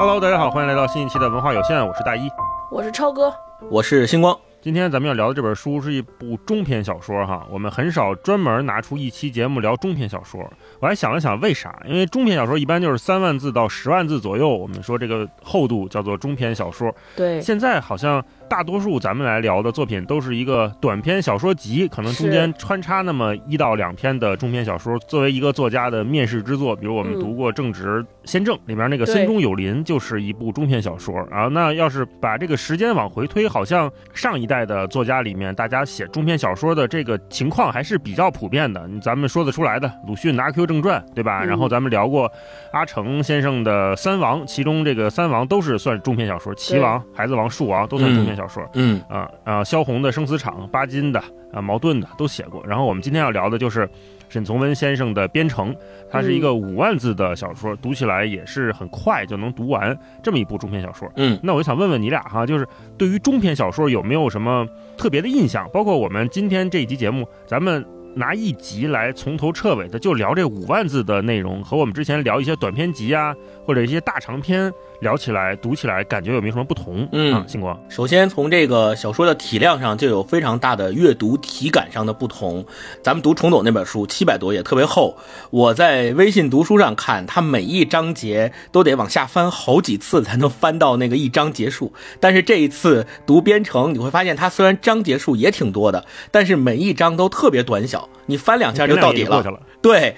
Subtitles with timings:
[0.00, 2.30] Hello，大家好，欢迎来到新一期的文化有限，我是大一，
[2.70, 3.30] 我是超哥，
[3.70, 4.34] 我是星光。
[4.62, 10.40] 今天咱们要聊的这本书是一部中篇小说哈，我们很少专门拿出一期节目聊中篇小说。
[10.80, 11.82] 我还想了想，为啥？
[11.84, 16.90] 因为中篇小说一般就是三万字到十万字左右，我们说这个厚度叫做中篇小说。
[17.14, 18.24] 对，现在好像。
[18.50, 24.98] 大多数咱们来聊的作品都是一个短篇小说集，可能中间穿插那么一到两篇的中篇小说。
[25.06, 31.46] 作为一个作家的面试之作，比如我们读过《正直先正》里面那个森中有林，就是一部中篇小说啊。
[31.46, 38.84] 那要是把这个时间往回推，好像上一代的作家里面，大家写中篇小说的这个情况还是比较普遍的。
[39.00, 41.44] 咱们说得出来的，鲁迅的《阿 Q 正传》，对吧？
[41.44, 42.28] 然后咱们聊过
[42.72, 48.39] 阿城先生的《三王》，其中这个三王都是算中篇小说，齐王、孩子王、树王都算中篇小说。
[48.74, 51.22] 嗯啊啊，萧红的《生死场》，巴金的
[51.52, 52.64] 啊，茅盾的都写过。
[52.66, 53.88] 然后我们今天要聊的就是
[54.28, 55.72] 沈从文先生的《编程》，
[56.10, 61.10] 它是一个五万字的小说，读起来也是很快就能读完这么一部中篇小说。
[61.16, 65.68] 嗯，那我就想问问你俩哈，就是对于中篇小说有没有什么特别的印象？
[65.72, 74.72] 包括我们今天这一集节目，咱们拿一集来从头彻尾的就聊这五万字的内容，和我们之前聊一些短篇集啊，或者一些大长篇。
[75.00, 77.08] 聊起来、读起来，感觉有没有什么不同？
[77.12, 82.64] 嗯，星光，首先从这个小说的体量上就有非常大的阅读体感上的不同。
[83.02, 85.16] 咱们读重斗那本书，七百多页，特别厚。
[85.50, 91.92] 我在微信读书上看，它每一章节都得往下翻好几次才能翻到那个一章结束。
[92.20, 99.42] 但是这一次读编程，你会发现它虽然章节数也挺多的，但是每一章都特别短小，你翻两下就到底了。
[99.82, 100.14] 对，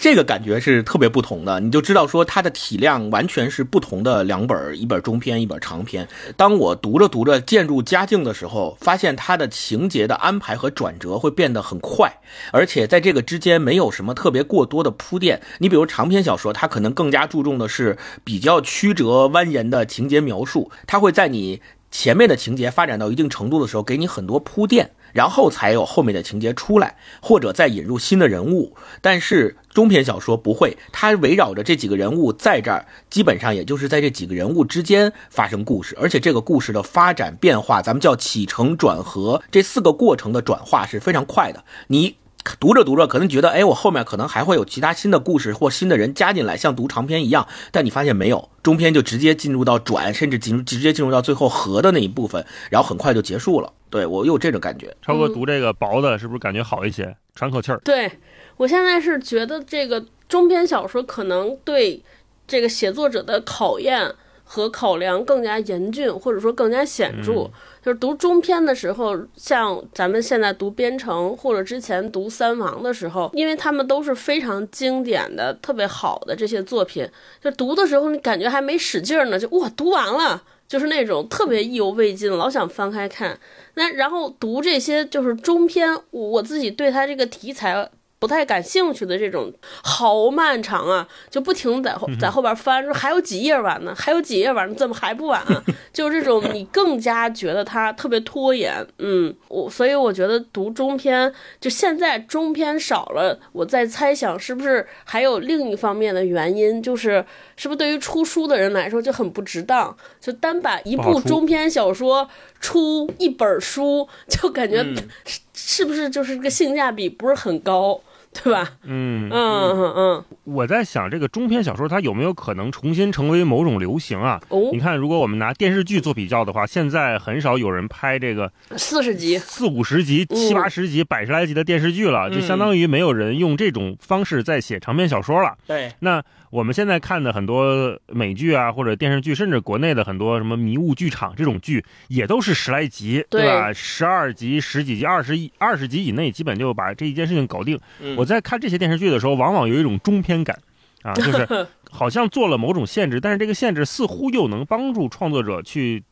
[0.00, 6.08] 这个感觉是特别不同的，你就知道说它的体量完全是不同的两本，一本中篇，一本长篇。
[6.36, 12.12] 当我读着读着渐入佳境的时候，发现它的情节的安排和转折会变得很快，
[12.52, 15.40] 而且在这个之间没有什么特别过多的铺垫。
[15.58, 24.92] 你比如长篇小说，它可能更加注重的是比较曲折蜿蜒的情节描述，它会在你前面的情节发展到一定程度的时候，给你很多铺垫。
[25.12, 28.76] 然后才有后面的情节出来，或者再引入新的人物。
[29.00, 41.64] 但是中篇小说不会，它围绕着这几个人物在这儿，基本上也就是在这几个人物之间发生故事，而且这个故事的发展变化，咱们叫起承转合，这四个过程的转化是非常快的。
[41.88, 42.21] 你。
[42.58, 47.46] 读着读着，可能觉得，哎，我后面可能还会有其他新的故事或新的人加进来，像读长篇一样。
[47.70, 53.72] 但你发现没有，中篇就直接进入到转，甚至进入直接进入到最后合的那一部分，然后很快就结束了。
[53.90, 54.94] 对我有这种感觉。
[55.02, 57.80] 超哥读这个薄的，是不是感觉好一些，喘口气儿？
[57.84, 58.10] 对
[58.56, 62.02] 我现在是觉得这个中篇小说可能对
[62.46, 64.14] 这个写作者的考验。
[64.52, 67.50] 和考量更加严峻，或者说更加显著。
[67.82, 77.08] 就是读中篇的时候，像咱们现在读《编程》或者之前读《三王》的时候，因为他们都是非常经典的、特别好的这些作品，
[77.42, 83.40] 就读的时候你感觉还没使劲呢，就哇读完了，就是那种特别意犹未尽，老想翻开看。
[83.76, 87.90] 那然后读这些就是中篇，我自己对他这个题材。
[88.22, 89.52] 不太感兴趣的这种，
[89.82, 95.64] 好漫长啊，就不停在后在后边翻，说还有几页完呢，还有几页完呢，怎么还不完啊？
[95.92, 98.86] 就是这种，你更加觉得它特别拖延。
[98.98, 107.24] 嗯，我所以我觉得读中篇，就现在中篇少了，我在猜想是不是还有另一方面的原因，就是
[107.56, 112.28] 是不是对于出书的人来说就很不值当，就单把一部中篇小说
[112.60, 114.84] 出一本书，就感觉
[115.24, 118.00] 是是不是就是这个性价比不是很高。
[118.32, 118.68] 对吧？
[118.84, 124.40] 嗯嗯嗯嗯，我在想这个中篇小说它有没有可能重新成为某种流行啊？
[124.48, 135.56] 哦，你看，如果我们拿电视剧做比较的话，现在很少有人拍这个四十集、四五十集、七八十集、百十来集的电视剧了，就相当于没有人用这种方式在写长篇小说了。
[135.66, 136.22] 对，那。
[136.52, 143.72] 我们现在看的很多美剧啊，或者电视剧，甚至国内的很多什么迷雾剧场这种剧，也都是十来集，对吧？
[143.72, 147.80] 十二集、十几集、二十一、二十集以内，基本就把这一件事情搞定。
[148.18, 150.58] 我在看这些电视剧的时候，往往有一种中篇感，
[151.00, 156.04] 啊，就是 好像做了某种限制，但是这个限制似乎又能帮助创作者去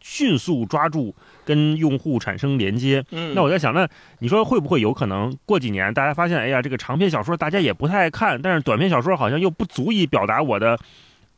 [0.00, 1.14] 迅速抓住。
[1.42, 3.88] 跟用户产生连接，嗯，那我在想，那
[4.20, 10.78] 你说会不会有可能过几年大家发现，哎呀，这个长篇小说大家也不太爱看，但是短篇小说好像又不足以表达我的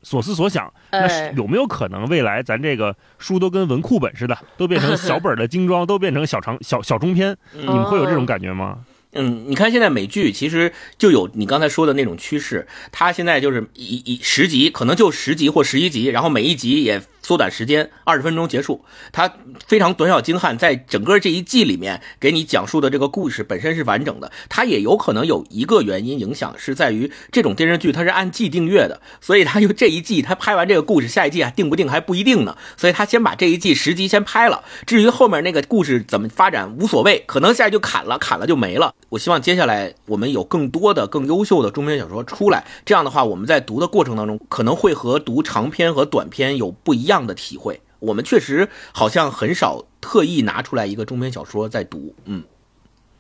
[0.03, 7.35] 所思所想，那有没有可能未来咱这个书都跟文库本似的，都变成小本的精装，都变成小长小小中篇？
[7.55, 8.81] 你们会有这种感觉吗？
[9.15, 18.85] 嗯，你看现在美剧其实就有你刚才说的那种趋势，它现在就是一一十集，可能就十集或十一集，然后每一集也缩短时间，二十分钟结束。
[19.13, 19.33] 它
[19.67, 24.31] 非常短小精悍，在整个这一季里面给你讲述的这个故事本身是完整的。
[24.49, 32.57] 它也有可能有一个原因影响，是在于这种电视剧它是按季订阅的，所以它就这一季它拍完这个故事，下一季还定不定还不一定呢。
[32.77, 38.93] 所以他先把这一季十集先拍了，至于后面那个故事怎么发展无所谓，可能现在就砍了，砍了就没了。
[39.11, 47.12] 我希望接下来我们有更多的更优秀的中篇小说出来，这样的话我们在读的过程当中可能会和读长篇和短篇有不一样。
[47.13, 52.43] 样的体会，我们确实好像很少特意拿出来一个中篇小说在读，嗯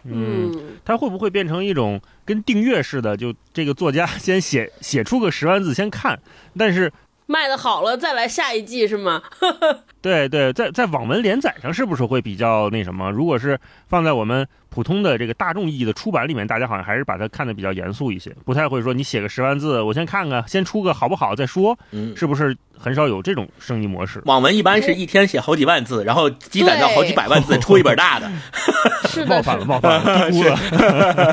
[0.05, 0.53] 嗯，
[0.85, 3.17] 它会不会变成一种跟订阅似的？
[3.17, 6.21] 就这个作家先写写出个十万字先看，
[6.59, 6.93] 但是
[7.27, 9.23] 卖的好了再来下一季是吗？
[10.03, 13.11] 对对，在在网文连载上是不是会比较那什么？
[13.11, 13.59] 如果是
[13.89, 24.21] 放在我们普通的这个大众意义的出版里面，大家好像还是把它看得比较严肃一些，不太会说你写个十万字，我先看看，先出个好不好再说，嗯，是不是很少有这种生意模式？
[24.25, 28.29] 网文一般是一天写好几万字，然后积攒到好几百万字，出一本大的。
[29.09, 30.57] 是的，冒犯了， 冒犯了，低估了。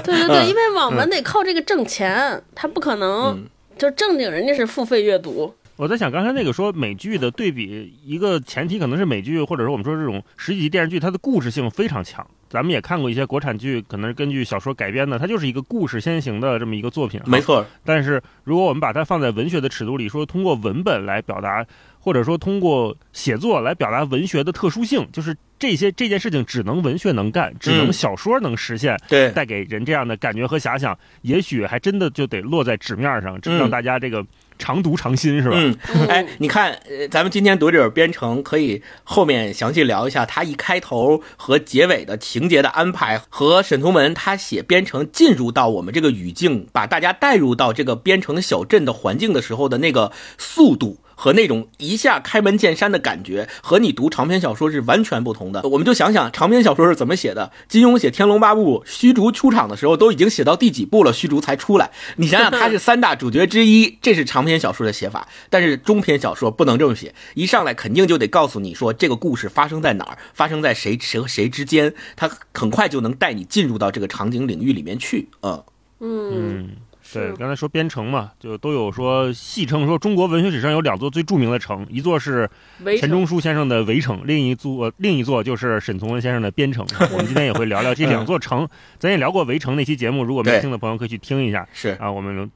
[0.04, 3.44] 对对对，因为网文得靠这个挣钱，他不可能
[3.80, 5.56] 就正经人家是付费阅读。
[5.80, 12.28] 我在想，刚才那个说美剧的对比，一个前提可能是美剧，或者说我们说这种十几集电视剧，它的故事性非常强。
[12.50, 17.22] 咱们也看过一些国产剧，可能是根据小说改编的，它就是一个故事先行的这么一个作品。
[17.26, 17.66] 没错。
[17.86, 21.66] 但是如果我们把它放在文学的尺度里，说通过文本来表达，
[21.98, 34.26] 或者说通过写作来表达文学的特殊性，就是这些这件事情只能文学能干，只能小说能实现，对，带给人这样的感觉和遐想，也许还真的就得落在纸面上，让大家这个。
[34.60, 35.56] 常读常新是吧？
[35.56, 35.76] 嗯，
[36.08, 51.00] 哎，你看，呃，咱们今天读这本编程，可以后面详细聊一下他一开头和结尾的情节的安排，和沈从文他写编程进入到我们这个语境，把大家带入到这个编程小镇的环境的时候的那个速度。
[51.20, 55.62] 和那种一下开门见山的感觉，和你读长篇小说是完全不同的。
[55.64, 57.52] 我们就想想长篇小说是怎么写的。
[57.68, 61.92] 金庸写《天龙八部》，虚竹出场的时候都已经写到第几部了，虚竹才出来。
[62.16, 65.28] 你想想，他是三大主角之一，这是长篇小说的写法。
[65.50, 75.28] 但是中篇小说不能这么写，一上来肯定就得告诉你说这个故事发生在哪儿，发生在谁谁和谁之间，他很快就能带你进入到这个场景领域里面去。
[75.42, 75.62] 嗯
[76.00, 76.70] 嗯。
[77.12, 82.50] 对，刚才说边城嘛，就都有说戏称说中国文学史上有两座最著名的城，一座是
[83.00, 88.68] 钱钟书先生的《围城》，另一座另一座就是沈从文先生的《边城 》。我们今天也会聊聊这两座城，
[89.00, 91.68] 咱也聊过《围城》那期节目，如果没听的朋友可以去听一下。
[91.74, 92.50] 是啊，我们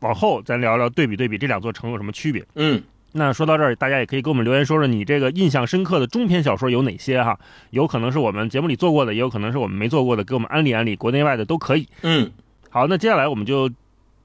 [0.00, 2.44] 往后咱聊聊对比对比这两座城有什么区别。
[2.56, 2.82] 嗯，
[3.12, 7.38] 那说到这儿，大家也可以给我们留言说说你这个印象深刻的中篇小说有哪些哈？
[7.70, 11.86] 有可能是我们节目里做过的，也有可能是我们没做过的，给我们安利安利，国内外的都可以。
[12.02, 12.28] 嗯，
[12.68, 13.70] 好，那接下来我们就。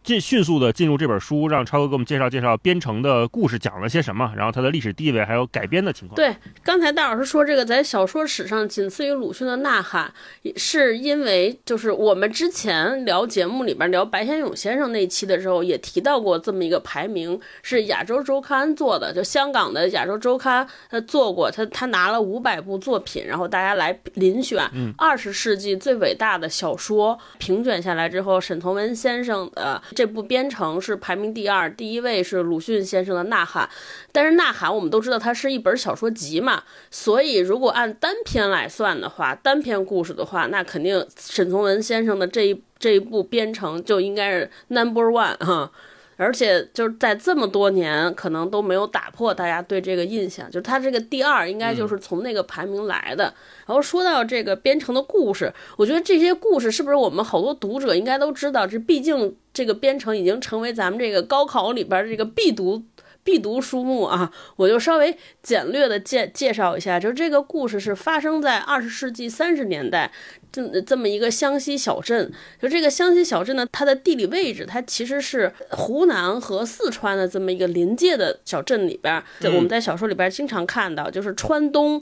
[0.07, 6.15] 进迅速的进入这本书，让超哥给我们介绍介绍编程的故事讲了些什么，然后它的历史地位还有改编的情况。
[6.15, 6.33] 对，
[6.63, 10.09] 刚才大老师说这个在小说史上仅次于鲁迅的《呐喊》，
[10.57, 24.63] 是因为就是我们之前聊节目里边聊白先勇先生那期的时候也提到过这么一个排名，是亚洲周刊做的，就香港的亚洲周刊他做过，他他拿了五百部作品，然后大家来遴选
[24.97, 29.81] 二十世纪最伟大的小说，评选下来之后，沈从文先生的。
[29.97, 33.65] 这部编程是排名第二，第一位是鲁迅先生的《呐喊》，
[34.11, 36.61] 但是《呐喊》我们都知道它是一本小说集嘛，
[36.91, 45.71] 所以如果按单篇来算的话，单篇故事的话，那肯定沈从文先生的这一这一部编程就应该是 number one 哈。
[46.17, 53.33] 而且就是在这么多年，可能都没有打破大家对这个印象，就是他这个第二应该就是从那个排名来的。
[53.65, 58.67] 然后说到这个编程的故事，我觉得这些故事是不是我们好多读者应该都知道？
[58.67, 62.83] 这毕竟这个编程已经成为咱们这个高考里边这个必读。
[63.27, 70.09] 必读书目啊，我就稍微简略的介介绍一下，就是这个故事是发生在二十世纪三十年代，
[70.49, 72.31] 这这么一个湘西小镇。
[72.61, 79.21] 就这个湘西小镇呢，它的地理位置，它其实是湖南和四川的这么一个临界的小镇里边。
[79.41, 82.01] 在我们在小说里边经常看到，就是川东。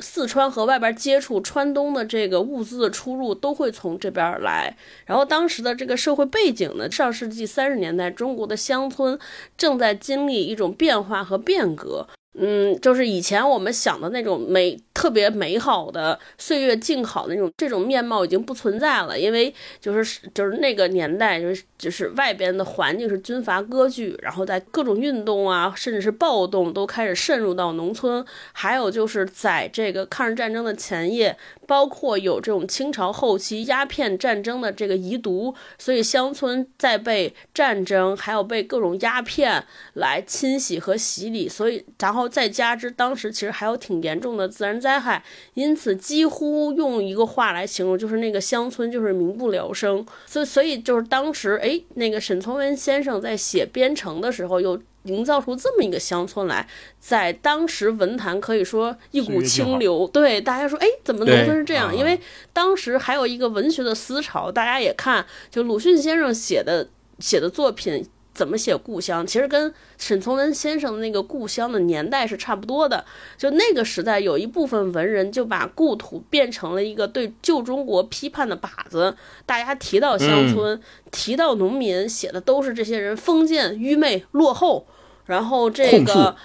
[0.00, 4.76] 四川和外边接触，川东的这个物资的出入都会从这边来。
[5.06, 9.18] 然后当时的这个社会背景呢，上世纪三十年代，中国的乡村
[9.56, 12.06] 正在经历一种变化和变革。
[12.38, 31.36] 嗯，就是以前我们想的那种美特别美好的岁月静好的那种这种面貌已经不存在了，因为就是就是那个年代就是就是外边的环境是军阀割据，然后在各种运动啊，甚至是暴动都开始渗入到农村，还有就是在这个抗日战争的前夜。
[31.66, 42.19] 包括有这种清朝后期鸦片战争的这个遗毒，所以乡村在被战争还有被各种鸦片来侵袭和洗礼，所以然后。
[42.20, 45.24] 后再加之当时其实还有挺严重的自然灾害，
[45.54, 50.04] 因此几乎用一个话来形容，就是那个乡村就是民不聊生。
[50.26, 60.06] 所以所以就是当时哎，那个沈从文先生在写《边城》的时候，又营造出这么一个乡村来，在当时文坛可以说一股清流。
[60.12, 61.96] 对大家说，哎，怎么农村是这样？
[61.96, 62.20] 因为
[62.52, 68.06] 当时还有一个文学的思潮，大家也看，就鲁迅先生写的写的作品。
[68.32, 69.26] 怎么写故乡？
[69.26, 73.04] 其实跟沈从文先生的那个故乡的年代是差不多的。
[73.36, 79.16] 就那个时代，有一部分文人就把故土变成了一个对旧中国批判的靶子。
[79.44, 84.86] 大家提到乡村，提到农民，写的都是这些人封建、愚昧、落后。
[85.26, 86.36] 然后这个。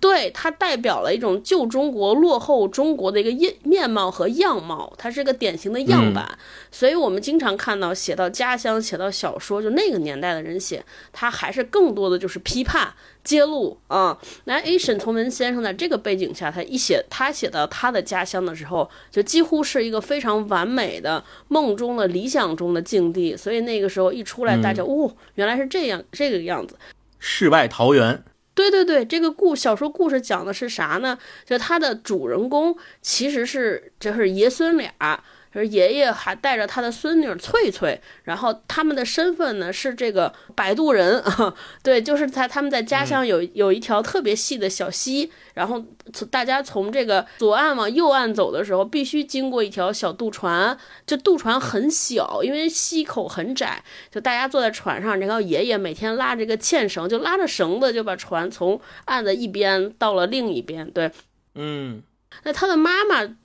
[0.00, 6.38] 对，它代表了一种旧中国落后中国的一个面面貌和样貌，它是个典型的样板。
[6.70, 14.18] 所以，我们经常看到写到家乡、写到小说，就那个年代的人写，他还是更多的就是批判、揭露啊。
[14.44, 23.36] 那诶，沈从文先生在这个背景下，他一写他写到他的家乡的时候，就几乎是一个非常完美的梦中的理想中的境地。
[23.36, 26.74] 所以那个时候一出来，大家哦，原来是这样这个样子，
[27.18, 28.24] 世外桃源。
[28.54, 31.18] 对对对，这个故小说故事讲的是啥呢？
[31.44, 35.22] 就他的主人公其实是就是爷孙俩。
[35.52, 41.52] 就是爷爷还带着他的孙女翠翠，然后他们的身份呢是这个摆渡人啊，
[41.82, 45.84] 对，就是在他们在家乡有有一条特别细的小溪，然后
[46.30, 61.10] 大家从这个左岸往右岸走的时候，必须经过一条小渡船，这渡船很小，因为溪口很窄，就大家坐在船上，然后爷爷每天拉着个纤绳，就拉着绳子就把船从岸的一边到了另一边，对，
[61.56, 62.02] 嗯，
[62.44, 63.36] 那他的妈妈。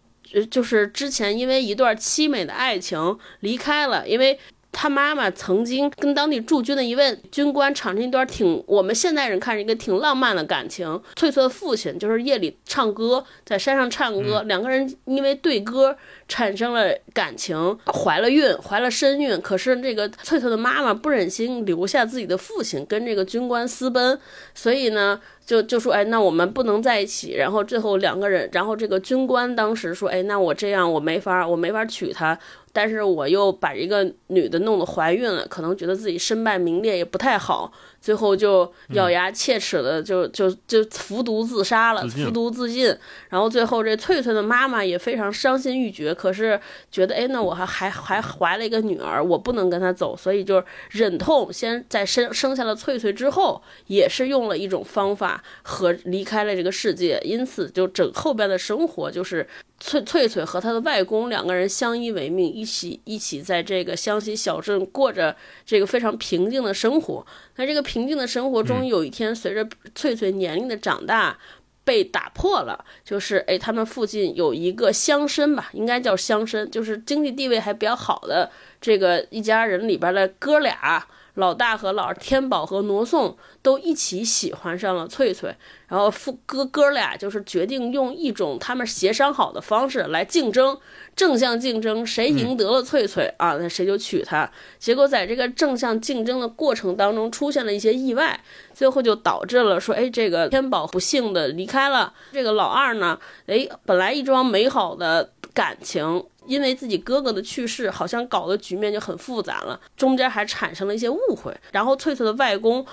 [0.50, 4.38] 就是之前因为一段凄美的爱情离开了，因为
[4.78, 11.02] 他妈妈曾经跟当地驻军的一位军官产生一段挺我们现代人看着一个挺浪漫的感情。
[11.16, 15.96] 翠翠的父亲就是夜里唱歌，在山上唱歌，两个人因为对歌
[16.28, 17.56] 产生了感情，
[17.86, 19.40] 怀了孕，怀了身孕。
[19.40, 24.20] 可是这个翠翠的妈妈不忍心留下自己的父亲跟这个军官私奔，
[24.54, 25.22] 所以呢。
[25.46, 27.36] 就就说，哎，那我们不能在一起。
[27.36, 32.36] 然后最后两个人，然后这个军官当时说，哎，那我这样我没法，我没法娶她。
[32.76, 37.72] 但是我又把一个女的弄得怀孕了，可能觉得自己身败名裂也不太好。
[38.06, 42.96] 最后就咬牙切齿的就就就服毒自杀了，服毒自尽。
[43.30, 46.60] 然后最后这翠翠的妈妈也非常伤心欲绝，可是
[46.92, 57.20] 觉得哎，那我还还还怀了一个女儿，我不能跟她走，所以就忍痛先在生生下了翠翠之后，也是用了一种方法和离开了这个世界。
[57.24, 59.48] 因此就整后边的生活就是
[59.80, 65.36] 翠翠翠和她的外公两个人相依为命，一起一起在这个湘西小镇过着
[65.66, 67.26] 这个非常平静的生活。
[67.58, 71.38] 那这个平静的生活中，有一天随着翠翠年龄的长大，
[71.84, 72.84] 被打破了。
[73.04, 78.50] 就是哎，他们附近有一个乡绅吧，应该叫乡绅，就是经济地位还比较好的
[78.82, 81.08] 这个一家人里边的哥俩。
[81.36, 85.56] 老大和老二天宝和挪宋都一起喜欢上了翠翠，
[85.88, 90.78] 然后父哥哥俩就是决定用一种他们协商好的方式来竞争，
[91.16, 94.50] 正向竞争，谁赢得了翠翠啊，那谁就娶她。
[94.80, 98.40] 结果在这个正向竞争的过程当中出现了一些意外，
[98.74, 106.24] 最后就导致了说，哎，这个天宝不幸的离开了，这个老二呢，哎，本来一桩美好的感情。
[106.46, 111.52] 因为自己哥哥的去世，好像搞得局面就很复杂了，中间还产生了一些误会。
[111.72, 112.86] 然后翠翠的外公，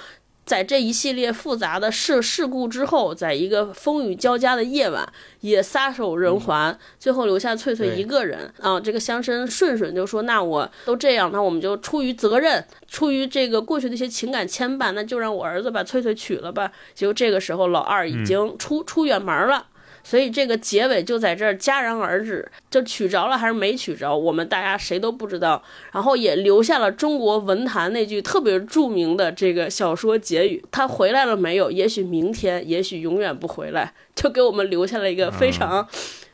[0.46, 5.06] 在这一系列复杂的事事故之后，在一个风雨交加的夜晚，
[5.40, 8.50] 也撒手人寰，最后留下翠翠一个人。
[8.58, 19.66] 啊，这个乡绅顺顺就说：“那我都这样，那我们就出于责任，出于这个过去的一些情感牵绊，那就让我儿子把翠翠娶了吧。”结果这个时候，老二已经出出远门了。
[20.04, 25.62] 所以这个结尾就在这儿戛然而止，就取着了还是没取着，我们大家谁都不知道。
[25.92, 31.70] 然后也留下了中国文坛那句特别著名的这个小说结语：他回来了没有？
[31.70, 33.92] 也许明天，也许永远不回来。
[34.14, 35.88] 就给我们留下了一个非常。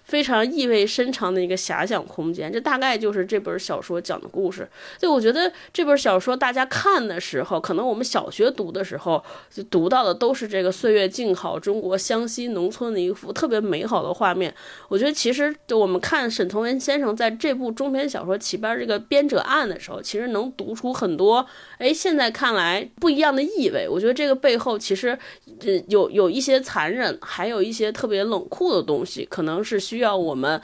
[0.09, 4.67] 非常意味深长的一个遐想空间，这大概就是这本小说讲的故事。
[4.99, 14.55] 就我觉得这本小说大家看的时候，可能我们小学读的时候就读到的都是这个岁月静好，中国湘西农村的一幅特别美好的画面。
[14.89, 21.47] 我觉得其实我们看沈从文先生在这部中篇小说《起边》这个编者案的时候，其实能读出很多
[21.77, 23.87] 哎现在看来不一样的意味。
[23.87, 25.09] 我觉得这个背后其实
[25.61, 29.98] 呃有有一些残忍，还有一些特别冷酷的东西，可能是需。
[29.99, 30.61] 需要我们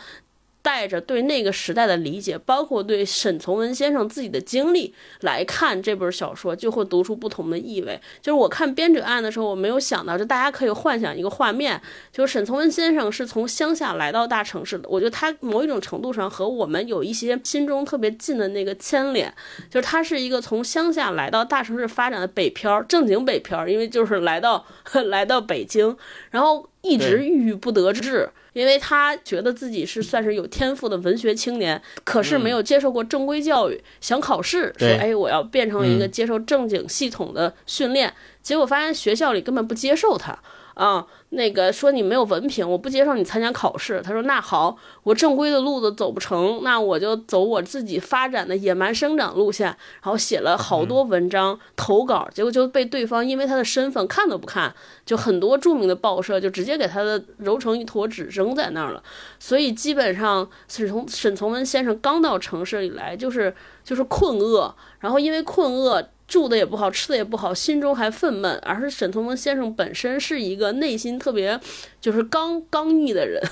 [0.63, 8.01] 带着对那个时代的理解，包括对沈从文先生自己的经历来看这本小说，就会读出不同的意味。
[8.23, 11.79] 就是我看《编者案》的时候，我没有想到，就大家可以幻想一个画面，
[12.13, 14.89] 就是沈从文先生是从乡下来到大城市的。
[14.89, 19.35] 我觉得他某一种程度上和我们有一些心中特别近的那个牵连，
[19.69, 24.65] 就是他是一个从乡下来到大城市发展的北漂，正经北漂，因为就是来到
[25.09, 25.95] 来到北京，
[26.31, 28.31] 然后一直郁郁不得志。
[28.55, 38.11] 因为他觉得自己是算是有天赋的文学青年，可是没有接受过正规教育，想考试，说哎，我要变成一个接受正经系统的训练，
[38.45, 40.39] 结果发现学校里根本不接受他。
[40.75, 44.03] 啊，那个说你没有文凭，我不接受你参加考试。
[44.03, 49.69] 他说那好，我正规的路子走不成，那我就走我自己发展的野蛮生长路线。
[49.69, 54.75] 然后写了好多文章投稿，结果就被对方因为他的身份看都不看，
[55.07, 59.01] 就很多著名的报社就直接给他的揉成一坨纸扔在那儿了。
[59.39, 66.05] 所以基本上沈从沈从文先生刚到城市里来，就是就是困厄，然后因为困厄。
[66.27, 68.59] 住的也不好，吃的也不好，心中还愤懑。
[68.63, 71.59] 而是沈从文先生本身是一个内心特别
[72.01, 73.43] 就是刚刚毅的人，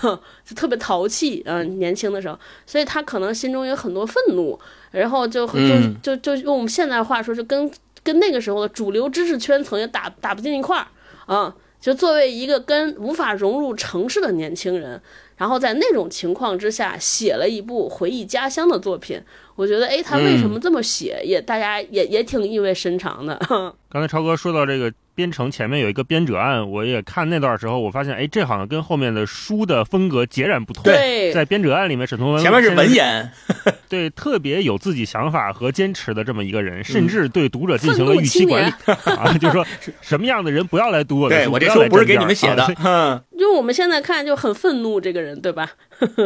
[0.45, 1.43] 就特别淘气。
[1.45, 4.59] 嗯，年轻的时候，所以他可能心中有很多愤怒，
[4.91, 5.57] 然后就就
[6.03, 7.71] 就就用我们现在话说，就跟
[8.03, 10.87] 跟那个时候的主流知识圈层也打打不进一块儿
[11.27, 11.55] 啊。
[11.81, 15.03] 就作为一个跟无法融入城市的年轻人，
[15.37, 19.21] 然后在那种情况之下写了一部回忆家乡的作品。
[19.55, 23.39] 我觉得，哎，他为什么这么写，也大家也也挺意味深长的。
[23.91, 24.93] 刚才超哥说到这个。
[25.15, 30.85] 编程前面有一个编者案，我也看那段时候，我发现，哎，这好像跟后面的书的风格截然不同。
[30.85, 33.31] 对，在编者案里面，沈从文前面是文言，
[33.89, 38.73] 对，特别有自己想法和坚持的这么一个人，甚至对读者进行了预期管理
[39.17, 39.67] 啊，就是说
[40.01, 42.67] 什么样的人不要来读我的书，我这书不是给你们写的。
[42.83, 45.71] 嗯，就我们现在看就很愤怒这个人，对吧？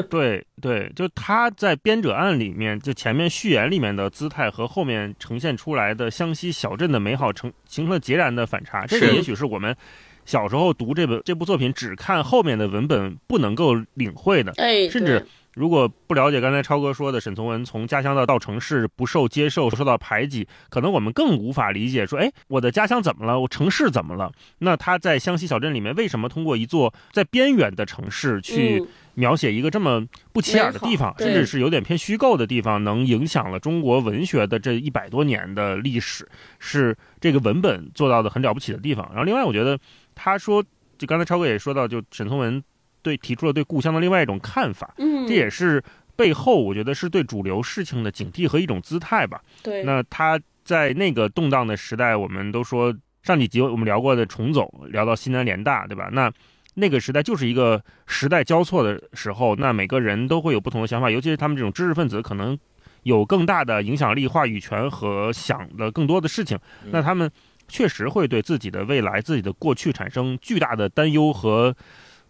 [0.09, 8.87] 对对，就他在编者案里面，就前面序言里面的姿态和后面呈现出来的湘西小镇的美好，成形成了截然的反差。
[8.87, 9.77] 这个也许是我们
[10.25, 14.53] 小时候读这本这部作品，只看后面的文本不能够领会的。
[14.57, 23.39] 哎，甚至如果不了解刚才超哥说的沈从文从家乡到到城市不受接受、受到排挤，可能我们更无法理解说，哎，我的家乡怎么了？
[23.41, 24.31] 我城市怎么了？
[24.59, 28.85] 那他在湘西小镇里面为什么通过一座在边远的城市去？
[29.17, 39.07] 描写一个这么不起眼的地方，甚至是有点偏虚构的地方，能影响了中国文学的这一百多年的历史，是这个文本做到的很了不起的地方。
[39.09, 39.79] 然后，另外我觉得
[40.15, 40.63] 他说，
[40.99, 42.63] 就刚才超哥也说到，就沈从文
[43.03, 45.83] 对提出了对故乡的另外一种看法，嗯，这也是
[46.15, 49.41] 背后我觉得是对主流事情的警惕和一种姿态吧。
[49.63, 56.11] 对，那他在那个动荡的时代，我们都说上几集我们聊过的重走，聊到西南联大，对吧？
[56.13, 56.31] 那
[56.79, 62.57] 那个时代就是一个时代交错的时候，那每个人都会有不同的想法，尤其是他们这种知识分子，可能
[63.03, 66.59] 有更大的影响力、话语权和想的更多的事情。
[66.91, 67.31] 那他们
[67.67, 71.75] 确实会对自己的未来、自己的过去产生巨大的担忧和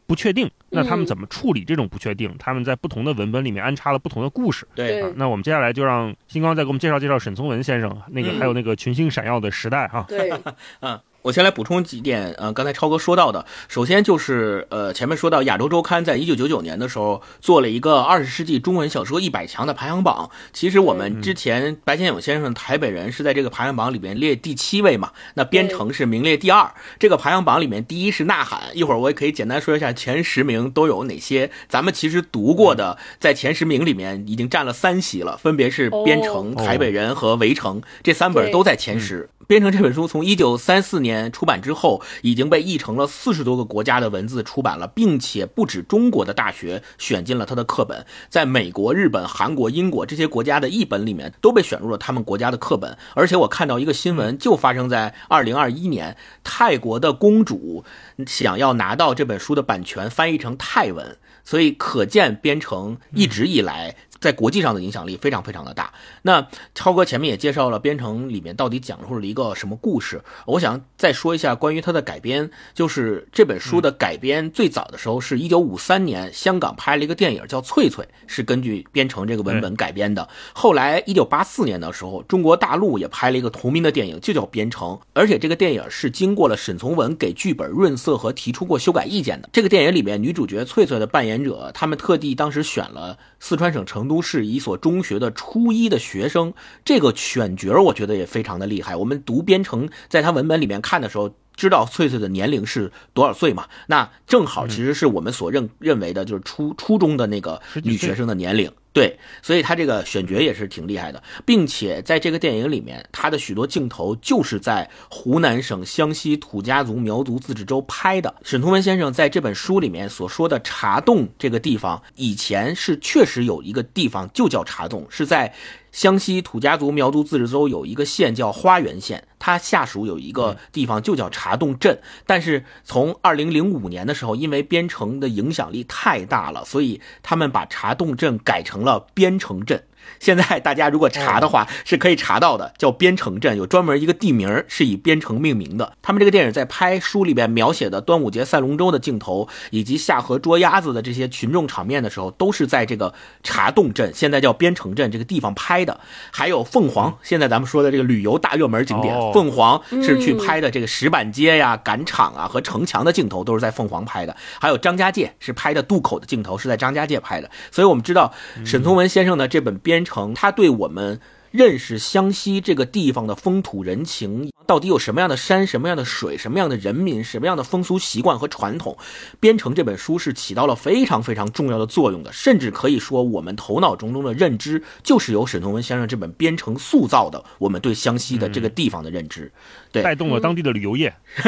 [0.06, 0.48] 不确定。
[0.70, 2.32] 那他们怎么处理这种不确定？
[2.38, 4.68] 他们在不同的文本里面安插了不同的故事。
[4.76, 10.04] 对，那我们接下来就让星光再给我们介绍介绍沈从文先生，那个还有那个群星闪耀的时代哈。
[10.06, 10.30] 对，
[10.80, 11.00] 嗯。
[11.26, 20.30] 我先来补充几点，呃，刚才超哥说到的，首先就是，呃，前面说到《亚洲周刊》在一九九九年的时候做了一个二十世纪中文小说一百强的排行榜。
[20.52, 26.72] 其实我们之前白先勇先生《台北人》是在这个排行榜里面列第七位嘛，那《编程》是名列第二。
[26.96, 31.50] 这个排行榜里面第一是《呐喊》，一会儿我也可以简单说一下前十名都有哪些。
[31.68, 39.28] 咱们其实读过的，在前十名里面已经占了三席了，分别是《编程》《台北人》和《围城》这三本都在前十。
[39.46, 52.98] 《编程》这本书从一九三四年出版之后，已经被译成了四十多个国家的文字出版了，并且不止中国的大学选进了他的课本，在美国、日本、韩国、英国这些国家的译本里面都被选入了他们国家的课本。
[53.14, 57.84] 而且我看到一个新闻，就发生在二零二一年，泰国的公主
[58.26, 63.94] 想要拿到这本书的版权，翻译成泰文，所以可见《编程》一直以来。
[64.20, 65.92] 在国际上的影响力非常非常的大。
[66.22, 72.50] 那超哥前面也介绍了《编程》里面到底讲述了一个什么故事，我想再说一下关于它的改编。
[72.74, 80.26] 就是这本书的改编最早的时候是一九五三年，香港拍了一个电影叫《翠翠》，是根据《编程》这个文本改编的。
[80.54, 89.48] 后来一九八四年的时候，中国大陆也拍了一个同名的电影，就叫《编程》，而且这个电影是经过了沈从文给剧本润色和提出过修改意见的。
[89.52, 94.06] 这个电影里面女主角翠翠的扮演者，他们特地当时选了四川省成。
[94.06, 96.52] 都市一所中学的初一的学生，
[96.84, 98.96] 这个选角我觉得也非常的厉害。
[98.96, 103.66] 我们读编程，在他文本里面看的时候，知道翠翠的年龄是多少岁嘛？
[103.86, 108.70] 那正好其实是我们所认认为的，就是初初中的那个女学生的年龄。
[108.96, 118.34] 对，所以他这个选角也是挺厉害的，并且在这个电影里面，他的许多镜头就是在湖南省湘西土家族苗族自治州拍的。
[118.42, 125.52] 沈从文先生在这本书里面所说的茶洞这个地方，以前是确实有一个地方就叫茶洞，是在。
[125.92, 131.98] 湘西土家族苗族自治州有一个县叫花垣县，它下属有一个地方就叫茶洞镇。
[132.26, 139.84] 但是从二零零五年的时候，因为边城的影响力太大了，所以他们把茶洞镇改成了边城镇。
[140.18, 145.92] 现在大家如果查的话，是可以查到的，叫边城镇，有专门一个地名是以边城命名的。
[146.02, 155.98] 他们这个电影在拍书里边描写的端午节赛龙舟的镜头，以及下河捉鸭子的这些群众场面的时候，都是在这个茶洞镇，现在叫边城镇这个地方拍的。
[156.30, 164.36] 还有凤凰，现在咱们说的这个旅游大热门景点，凤凰是去拍的这个石板街呀、赶场啊和城墙的镜头，都是在凤凰拍的。
[164.60, 167.50] 还有张家界是拍的渡口的镜头，是在张家界拍的。
[167.70, 168.32] 所以我们知道
[168.64, 169.95] 沈从文先生的这本边。
[169.96, 171.18] 边城，他对我们
[171.50, 178.94] 认识湘西这个地方的风土人情，到底有什么样的山、什么样的水、什么样的人民、什么样的风俗习惯和传统，
[179.40, 182.30] 《边城》这本书是起到了非常非常重要的作用的。
[182.30, 187.42] 甚至可以说，我们头脑中中的认知就是由沈从文先生这本《边城》塑造的。
[187.58, 189.50] 我们对湘西的这个地方的认知，
[189.90, 191.14] 对，带动了当地的旅游业。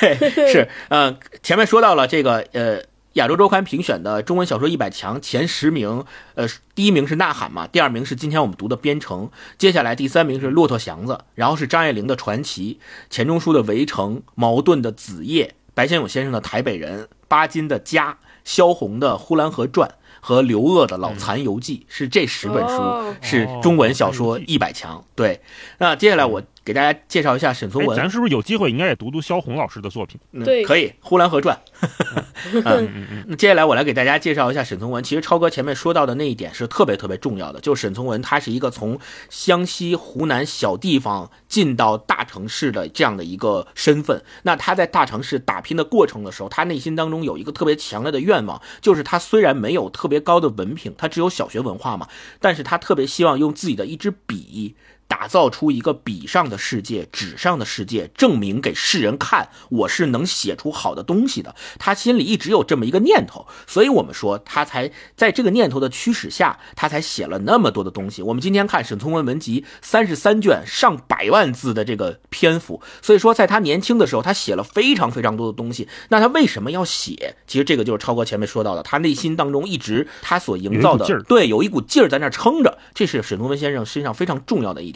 [0.00, 0.16] 对，
[0.50, 2.82] 是，呃，前面说到了这个，呃。
[3.16, 9.26] 亚洲周刊评选的中文小说一百强前十名，呃，第一名是《呐喊》嘛，第二名是今天我们读的《边城》，
[9.56, 18.12] 接下来第三名是《骆驼祥子》，然后是张爱玲的《传奇》，钱钟书的《围城》，茅盾的《子夜》，白先勇先生的《台北人》，巴金的《家》，
[18.44, 19.88] 萧红的《呼兰河传》
[20.20, 25.02] 和刘鹗的《老残游记》，是这十本书是中文小说一百强。
[25.14, 25.40] 对，
[25.78, 26.42] 那接下来我。
[26.66, 30.20] 给大家介绍一下沈从文，咱是不是有机会应该也读读萧红老师的作品？
[30.44, 31.56] 对，可以《呼兰河传》。
[32.52, 33.24] 嗯 嗯嗯。
[33.28, 35.02] 那接下来我来给大家介绍一下沈从文。
[35.04, 38.98] 其实超哥前面说到的那一点是特别特别重要的，就是沈从文他是一个从
[39.30, 44.20] 湘西、湖南小地方进到大城市的这样的一个身份。
[44.42, 52.08] 那他在大城市打拼的过程的时候，他内心当中有一个特别强烈的愿望，就是他虽然没有特别高的文凭，他只有小学文化嘛，
[52.40, 54.74] 但是他特别希望用自己的一支笔。
[55.08, 61.54] 打造出一个笔上的世界、纸上的世界，证明给世人看，我是能写出好的东西的。
[61.78, 68.22] 他心里一直有这么一个念头，所以我们说他才在这个念头的驱使下，他才写了那么多的东西。
[68.22, 75.88] 我们今天看沈从文文集三十三卷，上百万字的这个篇幅，所以说在他年轻的时候，他写了非常非常多的东西。
[76.08, 77.36] 那他为什么要写？
[77.46, 84.95] 其实这个就是超哥前面说到的，他内心当中一直他所营造的对，有一股劲儿在那撑着，这是沈从文先生身上非常重要的一点。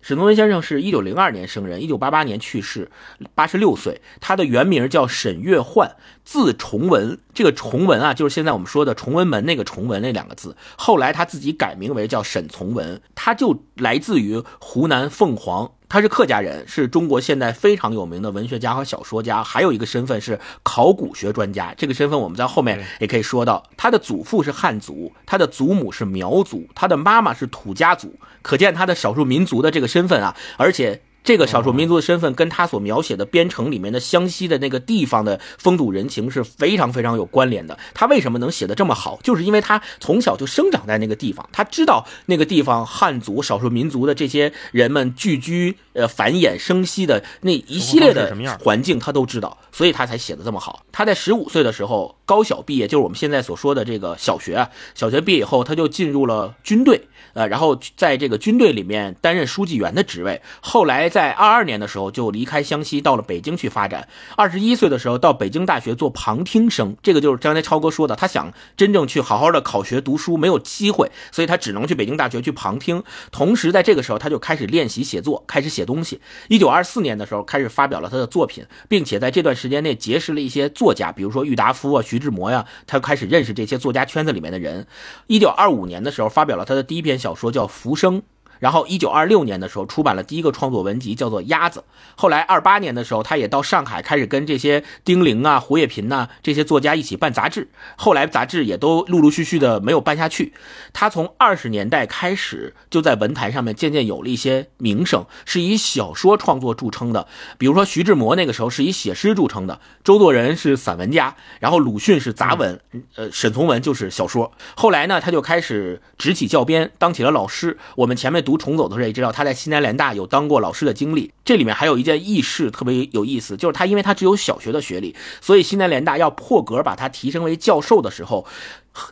[0.00, 2.90] 沈从文先生是一九零二年生人，一九八八年去世，
[3.34, 4.00] 八十六岁。
[4.20, 7.18] 他的原名叫沈月焕，字崇文。
[7.32, 10.56] 这个崇文啊，就是现在我们说的崇文门那个崇文那两个字。
[10.76, 15.72] 后来他自己改名为叫沈从文，他就来自于湖南凤凰。
[15.90, 21.74] 他是客家人，是中国现代非常有名的文学家和小说家，还有一个身份是考古学专家。
[21.76, 23.62] 这个身份我们在后面也可以说到。
[23.76, 31.02] 他的祖父是汉族，他的祖母是苗族，他的妈妈是土家族，可见他的少数民族的这个身份啊，而且。
[31.22, 37.78] 这个少数民族的身份跟他所描写的边城里面的湘西的那个地方的风土人情是非常非常有关联的。
[37.94, 39.18] 他为什么能写的这么好？
[39.22, 50.84] 就是因为他从小就生长在那个地方，他知道那个地方汉族少数民族的这些人们聚居、呃繁衍生息的那一系列的环境，他都知道，所以他才写的这么好。
[50.92, 54.68] 他在十五岁的时候高小毕业，就是我们现在所说的这个小学啊。
[54.94, 57.08] 小学毕业以后，他就进入了军队。
[57.32, 64.08] 呃，然后在这个军队里面担任书记员的职位，后来在二二年的时候就离开湘西，到了北京去发展。
[64.36, 73.00] 二十一岁的时候到北京大学做旁听生，这个就是刚才超哥说的，他想真正去好好的考学读书没有机会，所以他只能去北京大学去旁听。
[73.30, 76.20] 同时在这个时候他就开始练习写作，开始写写东西。
[76.48, 84.86] 一九二四年的时候开始发表了他的作品，并且在这段时间内结识了一些作家，比如说郁达夫啊、徐志摩呀，他开始认识这些作家圈子里面的人。
[85.26, 87.20] 一九二五年的时候发表了他的第一篇。
[87.20, 88.22] 小说叫《浮生》。
[88.60, 91.80] 然后，一九二六年的时候出版了第一个创作文集，叫做《鸭子》。
[92.14, 97.68] 后来，二八年的时候，他也到上海开始跟这些丁玲啊、胡也频呐这些作家一起办杂志。
[97.96, 100.52] 后来，杂志也都陆陆续续的没有办下去。
[100.92, 107.26] 他从二十年代开始就在文坛上面渐渐有了一些名声，是以小说创作著称的。
[107.56, 112.78] 比如说，徐志摩那个时候是以写诗著称的，周作人是散文家，然后鲁迅是杂文，
[113.16, 114.52] 呃，沈从文就是小说。
[114.76, 117.78] 后来呢，他就开始执起教鞭，当起了老师。
[117.96, 118.49] 我们前面读。
[118.50, 121.30] 读重走的时候也知道，他在西南联大有当过老师的经历。
[121.44, 128.44] 这里面还有一件轶事特别有意思，就是他因为他只有小学的学历，所以西南联大要破格把他提升为教授的时候，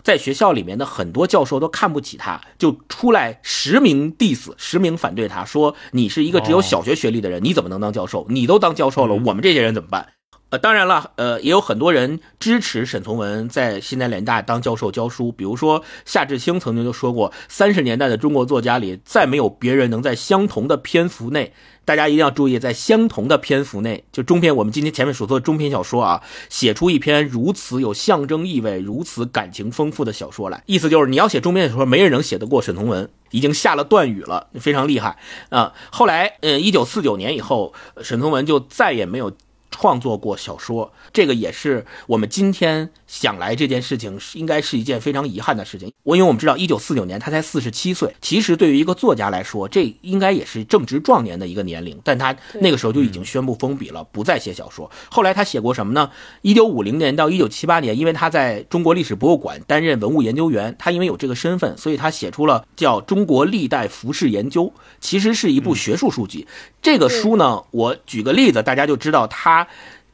[0.02, 8.26] 在学校里面的很多教授都看不起他，就出来实名 diss，实名反对他，说你是一个只有小学学历的人，你怎么能当教授？
[8.28, 10.08] 你都当教授了，我们这些人怎么办？
[10.50, 21.52] 呃，当然了，呃，也有很多人支持沈从文在西南联大当教授教书，比如说夏志清曾经就说过，三十年代的中国作家里，再没有别人能在相同的篇幅内，
[21.84, 35.18] 大家一定要注意，在相同的篇幅内，就中篇，我们今天前面所说的中篇小说啊，写出一篇如此有象征意味、如此感情丰富的小说来，意思就是你要写中篇小说，没人能写得过沈从文，已经下了断语了，非常厉害
[35.50, 35.74] 啊。
[35.90, 39.30] 后来，呃，一九四九年以后，沈从文就再也没有。
[39.70, 45.90] 创作过小说，这个也是我们今天想来这件事情是，应该是一件非常遗憾的事情。
[46.04, 51.98] 我因为我们知道，一九四九年他才四十七岁，其实对于一个作家来说，这应该也是正值壮年的一个年龄。
[52.04, 54.88] 但他那个时候就已经宣布封笔了，不再写小说。
[55.10, 56.10] 后来他写过什么呢？
[56.42, 64.64] 一九五零年到一九七八年，因为他在中国历史博物馆担任文物研究员，他因为有这个身份，所以他写出了叫《中国历代服饰研究》，
[65.00, 66.46] 其实是一部学术书籍。
[66.82, 69.66] 这个书呢，我举个例子，大家就知道它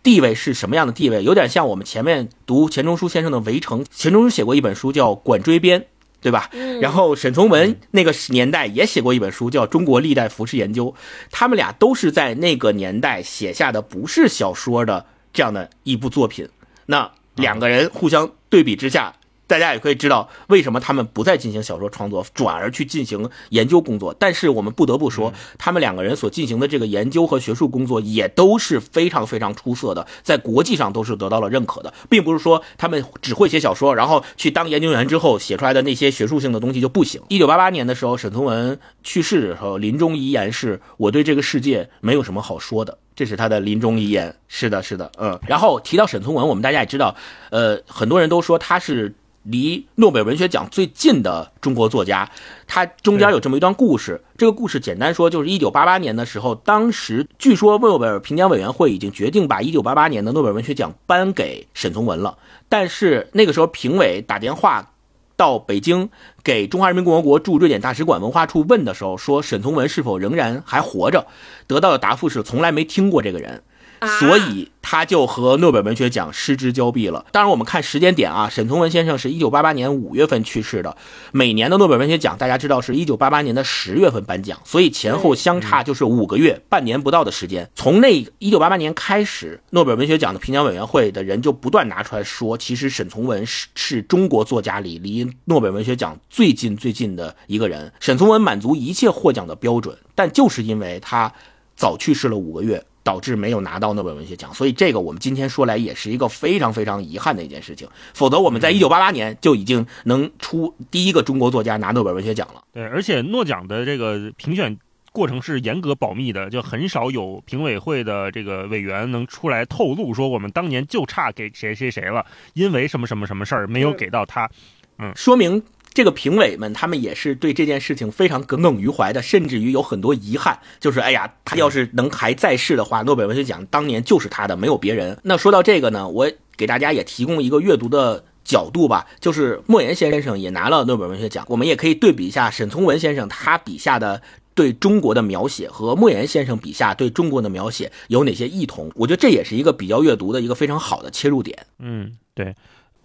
[0.04, 5.80] 地位是什么样的地位，有点像我们前面读钱钟书先生的《围城》，钱钟书写过一本书叫《管锥编》，
[6.20, 6.50] 对吧？
[6.80, 10.88] 然后沈从文那个年代也写过一本书叫《中国历代服饰研究》，
[11.30, 16.46] 他们俩都是在那个年代写下的不是小说的这样的一部作品。
[16.86, 19.14] 那两个人互相对比之下。
[19.46, 24.14] 大家也可以知道为什么他们不再进行小说创作，转而去进行研究工作。
[24.18, 37.20] 但是我们不得不说，他们两个人所进行的这个研究和学术工作也都是非常非常出色的，在国际上都是得到了认可的，并不是说他们只会写小说，然后去当研究员之后写出来的那些学术性的东西就不行。
[37.28, 44.34] 一九八八年的时候，沈从文去世的时候，临终遗言是：“我对这个世界没有什么好说的。”这是他的临终遗言。
[44.48, 45.38] 是的，是的，嗯。
[45.46, 47.14] 然后提到沈从文，我们大家也知道，
[47.50, 49.14] 呃，很多人都说他是。
[49.44, 52.28] 离诺贝尔文学奖最近的中国作家，
[52.66, 54.20] 他中间有这么一段故事。
[54.36, 62.38] 这个故事简单说，就是一九八八年的时候，当时据说诺贝尔评奖委员会已经决定把一九八八年的诺贝尔文学奖颁给沈从文了。
[62.68, 64.92] 但是那个时候，评委打电话
[65.36, 66.08] 到北京
[66.42, 71.26] 给中华人民共和国驻瑞典大使馆文化处问的时候，说沈从文是否仍然还活着？
[71.66, 73.62] 得到的答复是从来没听过这个人。
[74.06, 77.24] 所以他就和诺贝尔文学奖失之交臂了。
[77.32, 80.96] 当然，我们看时间点啊，沈从文先生是一九八八年五月份去世的。
[81.32, 87.70] 每年的诺贝尔文学奖，大家知道是一九八八年的十月份颁奖，所以前后相差就是五个月，半年不到的时间。
[87.74, 97.92] 从那一九八八年开始，诺贝尔文学奖的评奖委员会的人就不断拿出来说，其实沈从文是是中国作家里离诺贝尔文学奖最近最近的一个人。
[98.00, 101.32] 沈从文满足一切获奖的标准，但就是因为他
[101.74, 102.84] 早去世了五个月。
[103.04, 107.86] 导致没有拿到诺贝尔文学奖，所以这个我们今天说来也是一个非常非常遗憾的一件事情。
[108.14, 112.64] 否则我们在一九八八年就已经能出第一个中国作家拿诺贝尔文学奖了。
[112.72, 114.76] 对，而且诺奖的这个评选
[115.12, 124.50] 过程是严格保密的，就很少有评委会的这个委员能出来透露说我们当年就差给谁谁谁了，因为什么什么什么事儿没有给到他。
[124.98, 125.62] 嗯，说明。
[125.94, 135.16] 这个评委们，他们也是对这件事情非常耿耿于怀的，甚至于有很多遗憾，就是哎呀，他要是能还在世的话，诺贝尔文学奖当年就是他的，没有别人。
[135.22, 144.20] 那说到这个呢，我给大家也提供一个阅读的角度吧，就是莫言先生也拿了诺贝尔文学奖，我们也可以对比一下沈从文先生他笔下的
[144.56, 148.90] 对中国的描写和莫言先生笔下对中国的描写有哪些异同。
[148.96, 151.56] 我觉得这也是一个比较阅读的一个非常好的切入点。
[151.78, 152.52] 嗯，对。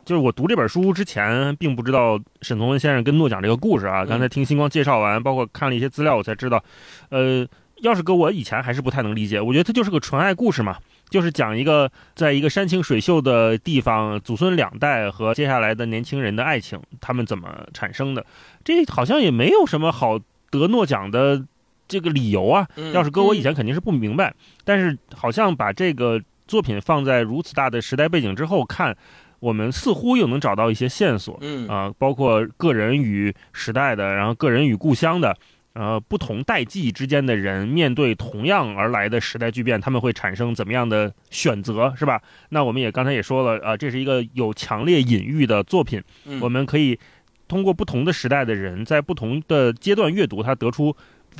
[0.09, 4.03] 就是我读这本书之前，并不知道沈从文先生跟诺奖这个故事啊。
[4.03, 6.63] 刚才听星光介绍完，包括看了一些资料，我才知道，
[7.09, 7.47] 呃，
[7.81, 9.39] 要是搁我以前还是不太能理解。
[9.39, 10.77] 我觉得它就是个纯爱故事嘛，
[11.11, 18.25] 就是讲一个在一个山清水秀的地方，祖孙两代和接下来的年轻人的爱情，他们怎么产生的。
[18.63, 20.17] 这好像也没有什么好
[20.49, 21.45] 得诺奖的
[21.87, 22.67] 这个理由啊。
[22.93, 28.97] 要是搁我以前肯定是不明白，但是好像把这个作品放在如此大的时代背景之后看。
[29.39, 35.36] 我们似乎又能找到一些线索，嗯啊，包括个人与时代的，然后个人与故乡的，
[35.73, 42.21] 呃，不同代际之间的人面对同样而来的时代巨变，他们会产生怎么样的选择，是吧？
[42.49, 46.02] 那我们也刚才也说了，啊，这是一个有强烈隐喻的作品，
[46.41, 46.99] 我们可以
[47.47, 50.95] 通过不同的时代的人在不同的阶段阅读，它得出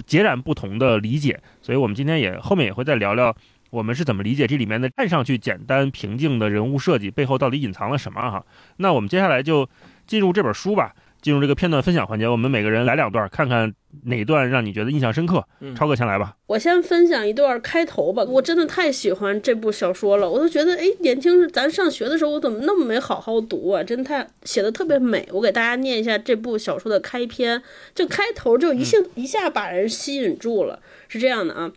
[0.06, 1.40] 截然不同的理解。
[1.62, 3.36] 所以我们今天也后面也会再聊聊。
[3.70, 8.20] 我们是怎么理解这里面的看上去简单平静的人物设计背后到底隐藏了什么？
[8.22, 8.46] 哈，
[8.78, 9.70] 那我们接下来就
[10.08, 10.94] 进入这本书吧。
[11.22, 13.74] 进入这个片段分享环节，我们每个人来两段，看看
[14.06, 15.46] 哪段让你觉得印象深刻。
[15.60, 16.34] 嗯超哥先来吧。
[16.48, 23.84] 我先分享一段开头吧，我真的太喜欢这部小说了，我都觉得，哎，年轻时咱上学的时候，我怎么那么没好好读啊？
[23.84, 25.28] 真太写的特别美。
[25.34, 27.62] 我给大家念一下这部小说的开篇，
[27.94, 30.80] 就开头就一下、一下把人吸引住了，
[31.10, 31.70] 是这样的啊，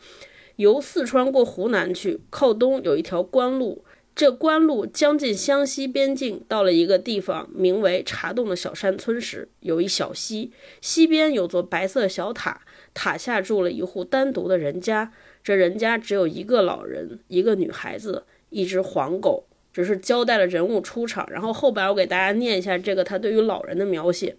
[0.63, 3.85] 由四川过湖南去，靠东有一条官路。
[4.15, 12.61] 这官路将近湘西边境，到了一个地方，名为茶洞的小山村时，有一小溪，溪边有座白色小塔，
[12.95, 15.13] 塔下住了一户单独的人家。
[15.43, 19.47] 这人家只有一个老人，一个女孩子，一只黄狗。
[19.73, 24.37] 只是交代了人物出场，然后后边我给大家念一下这个他对于老人的描写。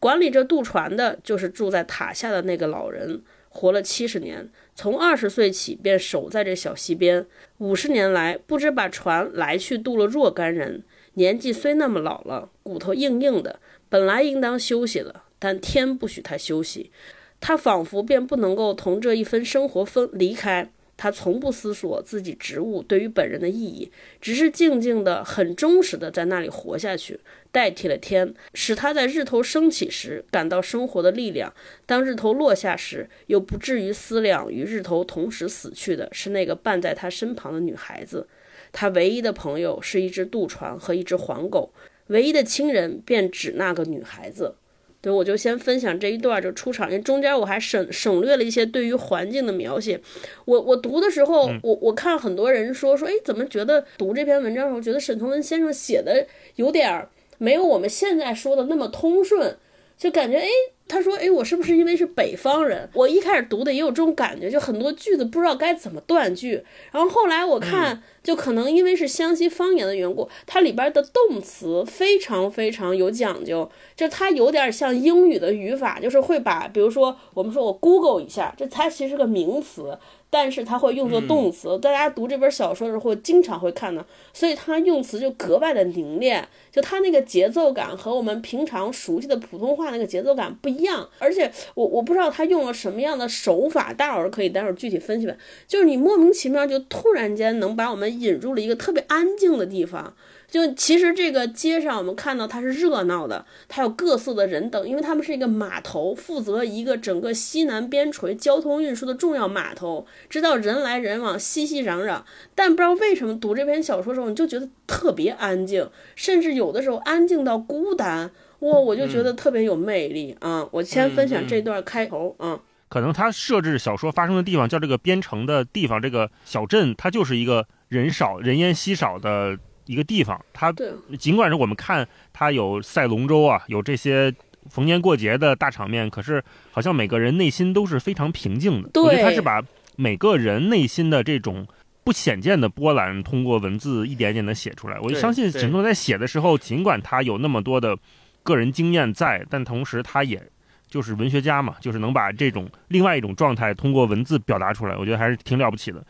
[0.00, 7.26] 管理这渡船的就是住在塔下的那个老人，活了七十年，从二十岁起便守在这小溪边。
[7.58, 10.82] 五十年来，不知把船来去渡了若干人。
[11.14, 16.90] 年纪虽那么老了，骨头硬硬的，本来应当休息了，但天不许他休息。
[17.38, 20.70] 他仿佛便不能够同这一分生活分离开。
[21.02, 27.18] 他从不思索自己职务对于本人的意义，只是静静的、很忠实的在那里活下去，
[27.50, 31.52] 代替了天，使他在日头升起时感到生活的力量；
[31.86, 38.28] 当日头落下时，又不至于思量与日头同时死去的是那个伴在他身旁的女孩子。
[38.70, 41.74] 他唯一的朋友是一只渡船和一只黄狗，
[42.06, 44.54] 唯一的亲人便只那个女孩子。
[45.02, 50.00] 对，我就先分享这一段就出场，因为中间我还省省略了一些对于环境的描写。
[50.44, 59.56] 我我读的时候，我我看很多人说说，哎，怎么觉得读这篇文章的时候，觉得沈从文先生写的有点儿没有我们现在说的那么通顺，
[60.02, 60.48] 就感觉哎，
[60.88, 62.90] 他说哎，我是不是因为是北方人？
[62.92, 66.60] 我一开始读的也有这种感觉，就很多句子不知道该怎么断句。
[66.90, 73.70] 然后后来我看，就可能因为是湘西方言的缘故，它里边的动词非常非常有讲究。
[73.94, 79.96] 就它有点像英语的语法，就是会把，比如说我们说我 Google 一下，这它其实是个名词，
[80.32, 81.78] 但是它会用作动词。
[81.78, 91.06] 大家读这本小说的时候，经常会看到，所以它用词就格外的凝练，就它那个节奏感和我们平常熟悉的普通话那个节奏感不一样。
[91.18, 95.36] 而且我我不知道他用了什么样的手法，大伙儿可以待会儿具体分析吧。
[95.68, 100.14] 就是你莫名其妙就突然间能把我们引入了一个特别安静的地方。
[100.52, 112.20] 就其实这个街上，我们看到它是热闹的，它有各色的人等，因为他们是一个码头，负责一个整个西南边陲交通运输的重要码头，知道人来人往，熙熙攘攘。
[112.54, 120.68] 但不知道为什么读这篇小说的时候，你就觉得特别安静，甚至有的时候安静到孤单，哇，我就觉得特别有魅力啊！
[120.70, 122.60] 我先分享这段开头啊。
[122.90, 129.56] 可能他设置小说发生的地方叫这个边城的地方，这个小镇它就是一个人少、人烟稀少的
[129.92, 130.42] 一个地方。
[130.52, 130.72] 它，
[131.18, 134.34] 尽管是我们看它有赛龙舟啊，有这些
[134.70, 138.88] 逢年过节的大场面，可是好像每个人内心都是非常平静的。
[138.88, 139.62] 对我觉得他是把
[139.96, 141.66] 每个人内心的这种
[142.02, 144.98] 不显见的波澜，通过文字一点点的写出来。
[145.00, 147.96] 我就相信沈从在写的时候，尽管他有那么多的
[148.42, 150.42] 个人经验在，但同时他也。
[150.88, 156.04] 就是文学家嘛，就是能把这种另外一种状态通过文字表达出来，我觉得还是挺了不起的。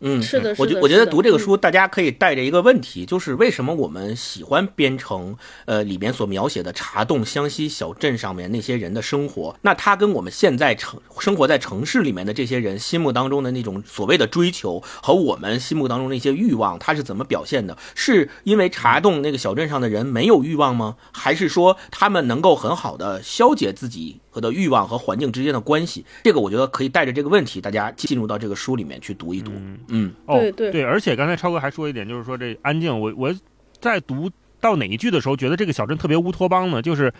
[0.00, 5.36] 嗯，是的，是的我觉我觉得读这个书，大家可以带着一个问题，就是为什么我们喜欢编程？
[5.64, 17.76] 呃，里面所描写的茶洞湘西小镇上面那些人的生活，那他跟我们现在城生活在城市里面的这些人心目当中的那种所谓的追求和我们心目当中那些欲望，它是怎么表现的？
[17.94, 20.96] 是因为茶洞那个小镇上的人没有欲望吗？
[21.12, 26.04] 还是说他们能够很好的消解自己和的欲望和环境之间的关系？
[26.22, 29.50] 这个我觉得可以带着这个问题，大家进入到这个书里面去读一读。
[29.88, 33.34] 嗯哦，对对而且刚才超哥还说一点，就是说这安静，我我
[33.80, 36.82] 在读到哪一句的时候，觉得这个小镇特别乌托邦呢？
[36.82, 37.10] 就是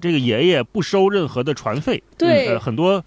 [0.00, 3.04] 这个爷爷不收任何的船费，对呃，很多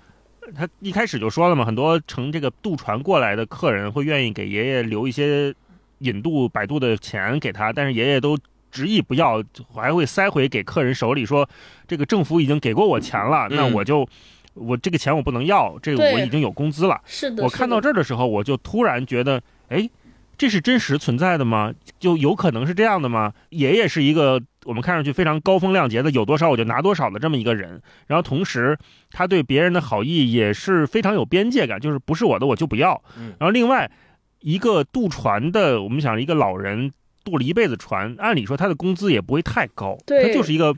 [0.56, 5.52] 他一开始就说了嘛，很多乘这个渡船过来的客人会愿意给爷爷留一些
[5.98, 8.38] 引渡摆渡的钱给他，但是爷爷都。
[8.72, 11.48] 执意不要，还会塞回给客人手里，说
[11.88, 14.08] 这个政府已经给过我钱了，那嗯我就
[14.54, 17.00] 我这个钱我不能要，这个我已经有工资了。
[17.06, 19.90] 是的，我看到这，这儿的时候，我就突然觉得，哎，
[20.38, 21.74] 这是真实存在的吗？
[22.00, 23.34] 就有可能是这样的吗？
[23.50, 28.78] 爷爷是一个我们看上去非常高风亮节的，有多少我就拿多少的这么一个人，然后同时
[29.12, 33.02] 他对别人的好意也是非常有边界感，就是不是我的我就不要。
[33.18, 33.90] 嗯然后另外
[34.42, 36.92] 一个渡船的，我们想一个老人
[37.30, 40.76] 渡了一辈子船，按理说他的工资也不会太高，对他就是一个。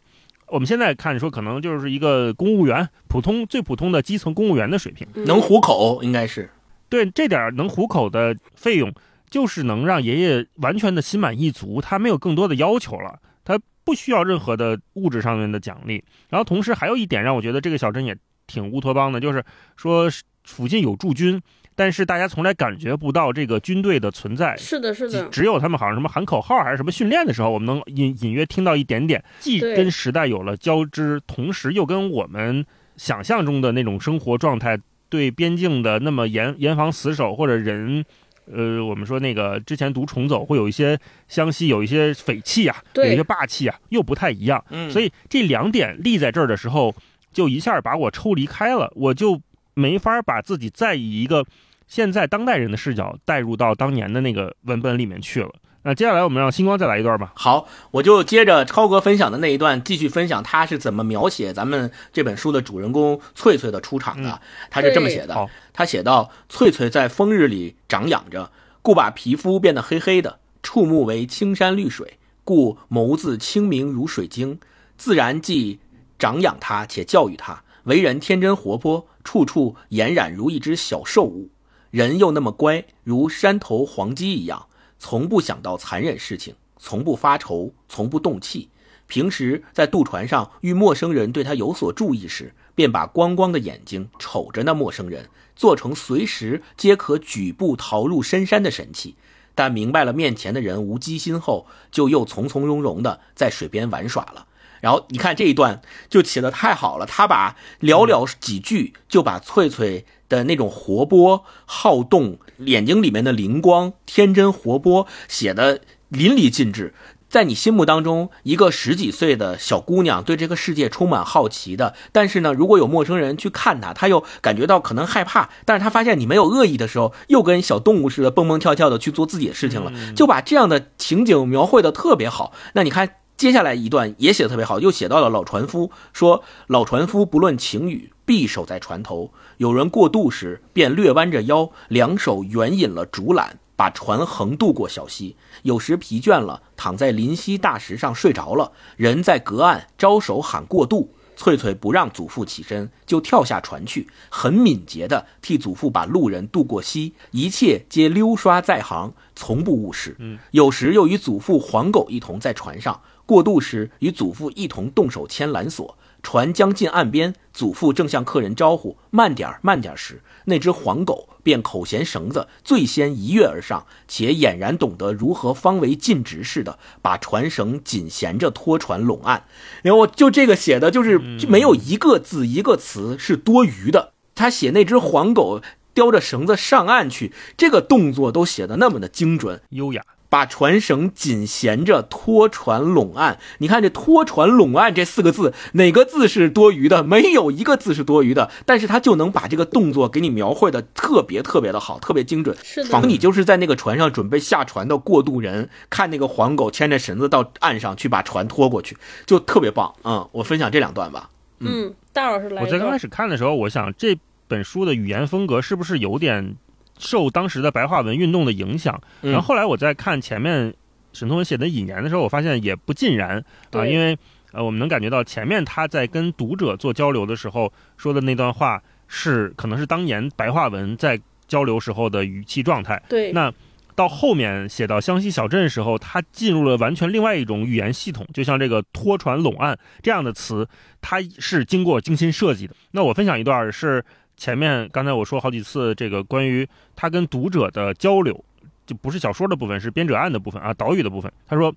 [0.47, 5.07] 我们现在看说，可能就是一个公务员，普通最普通的基层公务员的水平。
[5.13, 6.49] 嗯能糊口应该是。
[6.89, 8.93] 对这点儿能糊口的费用，
[9.29, 13.17] 就是能让爷爷完全的心满意足，他没有更多的要求了。
[13.45, 16.03] 他不需要任何的物质上面的奖励。
[16.27, 18.13] 然后同时还有一点让我觉得这个小镇也
[18.45, 19.41] 挺乌托邦的，就是
[19.77, 20.09] 说
[20.43, 21.41] 附近有驻军。
[21.75, 32.65] 但是大家从来感觉不到这个军队的存在，是的，是的，只有他们好像什么喊口号还是什么训练的时候，我们能隐隐约听到一点点，既跟时代有了交织，同时又跟我们
[32.97, 34.77] 想象中的那种生活状态，
[35.09, 38.03] 对边境的那么严严防死守，或者人，
[38.51, 44.63] 呃，我们说那个之前读重走会有一些湘西有一些匪气啊，有一些霸气啊，又不太一样。
[44.69, 46.93] 嗯，所以这两点立在这儿的时候，
[47.31, 49.41] 就一下把我抽离开了，我就
[49.73, 51.45] 没法把自己再以一个。
[51.87, 55.51] 现在当代人的视角带入到当年的那个文本里面去了。
[55.83, 57.33] 那接下来我们让星光再来一段吧。
[57.35, 64.39] 好，我就接着超哥分享的那一段继续分享，他是怎么描写咱们这本书的主人公翠翠的出场的。
[64.69, 68.51] 他是这么写的：他写道，翠翠在风日里长养着，
[68.81, 74.59] 故把皮肤变得黑黑的；触目为青山绿水，故眸子清明如水晶。
[74.95, 75.79] 自然既
[76.17, 81.49] 长养他，且教育他，为人天真活泼，处处俨然如一只小兽物。
[81.89, 84.67] 人又那么乖，如山头黄鸡一样，
[84.97, 88.69] 从不想到残忍事情，从不发愁，从不动气。
[89.07, 99.15] 平时在渡船上遇陌生人对他有所注意时，便把光光的眼睛瞅着那陌生人，做成随时皆可举步逃入深山的神器。
[99.53, 104.47] 但明白了面前的人无机心后，就又从从容容的在水边玩耍了。
[104.81, 110.05] 然后你看这一段就写的太好了，他把寥寥几句就把翠翠。
[110.31, 116.93] 的那种活泼好动，眼睛里面的灵光，天真活泼，写的淋漓尽致。
[117.27, 125.49] 在你心目当中，一个十几岁的小姑娘对这个世界充满好奇的，但是呢，如果有陌生人去看她，她又感觉到可能害怕。
[125.65, 132.53] 但是她发现你没有恶意的时候，又跟小动物似的蹦蹦跳跳的去做自己的事情了，就把这样的情景描绘的特别好。
[132.73, 145.35] 那你看接下来一段也写的特别好，又写到了老船夫说：“老船夫不论晴雨，必守在船头。”有人过渡时，便略弯着腰，两手援引了竹缆，把船横渡过小溪。
[145.63, 148.73] 有时疲倦了，躺在临溪大石上睡着了。
[148.95, 157.15] 人在隔岸招手喊过渡，翠翠不让祖父起身，就跳下船去，很敏捷地替祖父把路人渡过溪。
[157.31, 160.15] 一切皆溜刷在行，从不误事。
[160.51, 165.97] 有时又与祖父黄狗一同在船上过渡时，与祖父一同动手牵缆索。
[166.23, 179.45] 船将近岸边，祖父正向客人招呼“慢点儿，慢点儿”时，那只黄狗便口衔绳子，最先一跃而上，且俨然懂得如何方为尽职似的，把船绳紧衔着拖船拢岸。
[179.81, 181.17] 然后就这个写的就是
[181.47, 184.13] 没有一个字一个词是多余的。
[184.35, 185.59] 他写那只黄狗
[185.95, 190.03] 叼着绳子上岸去，这个动作都写的那么的精准优雅。
[190.31, 197.03] 把船绳紧衔着拖船拢岸，你看这“拖船拢岸”这四个字，哪个字是多余的？
[197.03, 198.49] 没有一个字是多余的。
[198.65, 202.55] 但是他就能把这个动作给你描绘的特别特别的好，特别精准，
[202.89, 209.93] 仿佛你就是在那个船上准备下船的过渡人，看那个黄狗牵着绳子到岸上去把船拖过去，就特别棒。
[210.05, 211.29] 嗯，我分享这两段吧。
[211.59, 212.61] 嗯，大老师来。
[212.61, 214.17] 我在刚开始看的时候，我想这
[214.47, 216.55] 本书的语言风格是不是有点？
[217.01, 220.71] 受当时的白话文运动的影响，然后后来我在看前面
[221.11, 224.15] 沈从文写的引言的时候，我发现也不尽然啊，因为
[224.51, 233.01] 呃，我们能感觉到前面他在跟读者做交流的时候说的那段话是可能是当年白话文在交流时候的语气状态。
[233.09, 233.51] 对，那
[233.95, 240.67] 到后面写到湘西小镇的时候，他进入了完全另外一种语言系统，就像这个拖船拢岸这样的词，
[241.01, 242.75] 它是经过精心设计的。
[242.91, 244.05] 那我分享一段是。
[244.41, 248.43] 前面刚才我说好几次，这个关于他跟读者的交流，
[248.87, 251.31] 就不是小说的部分，是编者案的部分啊，导语的部分。
[251.45, 251.71] 他说，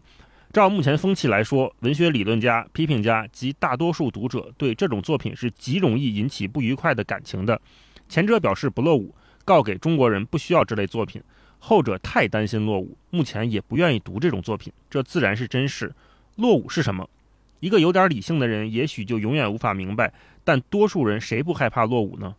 [0.51, 7.61] 照目前风气来说，文学理论家、批评家及大多数读者对这种作品是极容易引起不愉快的感情的。
[8.09, 11.21] 前者表示不落伍，告给中国人不需要这类作品；
[11.59, 14.73] 后者太担心落伍，目前也不愿意读这种作品。
[14.89, 15.95] 这自然是真事。
[16.37, 17.07] 落伍是什么？
[17.61, 20.11] 一个有点理性的人也许就永远无法明白，
[20.43, 22.35] 但多数人谁不害怕落伍呢？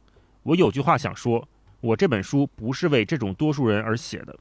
[0.46, 1.48] 我有句话想说，
[1.82, 4.38] 我这本书不是为这种多数人而写的。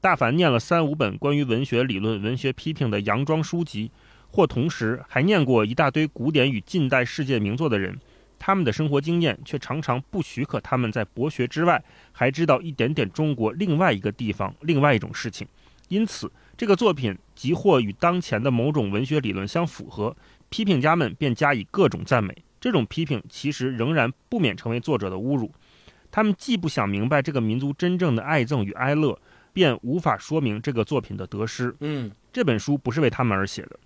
[0.00, 3.90] 大凡念了三五本关于文学理论、文学批评的洋装书籍，
[4.30, 7.98] 或同时还念过一大堆古典与近代世界名作的人，
[8.38, 11.82] 他们的生活经验却常常不许可他们在博学之外
[12.12, 15.44] 还知道一点点中国另外一个地方、另外一种事情。
[15.88, 20.16] 因此，这个作品即或与当前的某种文学理论相符合，
[20.50, 22.32] 批评家们便加以各种赞美。
[22.60, 25.52] 这种批评其实仍然不免成为作者的侮辱。
[26.10, 29.20] 他们既不想明白这个民族真正的爱憎与哀乐，
[29.52, 31.74] 便无法说明这个作品的得失。
[31.80, 33.78] 嗯，这本书不是为他们而写的。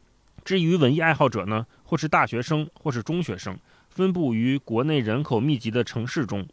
[0.44, 3.58] 至于文艺爱好者呢，或是大学生，或是中学生，
[3.88, 6.46] 分布于国内人口密集的城市中，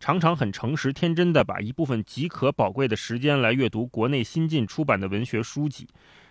[0.00, 5.88] 常常很诚实天真的把一部分极可宝贵的时间来阅读国内新近出版的文学书籍。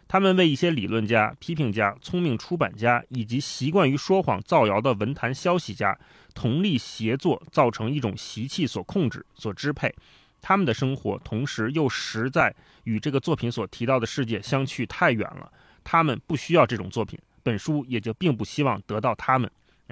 [0.08, 5.98] 他们为一些理论家、批评家、聪明出版家以及习惯于说谎造谣的文坛消息家
[6.34, 9.94] 同力协作，造成一种习气所控制、所支配。
[10.42, 12.54] 他们的生活同时又实在
[12.84, 15.52] 与这个作品所提到的世界相去太远了。
[15.84, 19.50] 他们不需要这种作品，本书也就并不希望得到他们。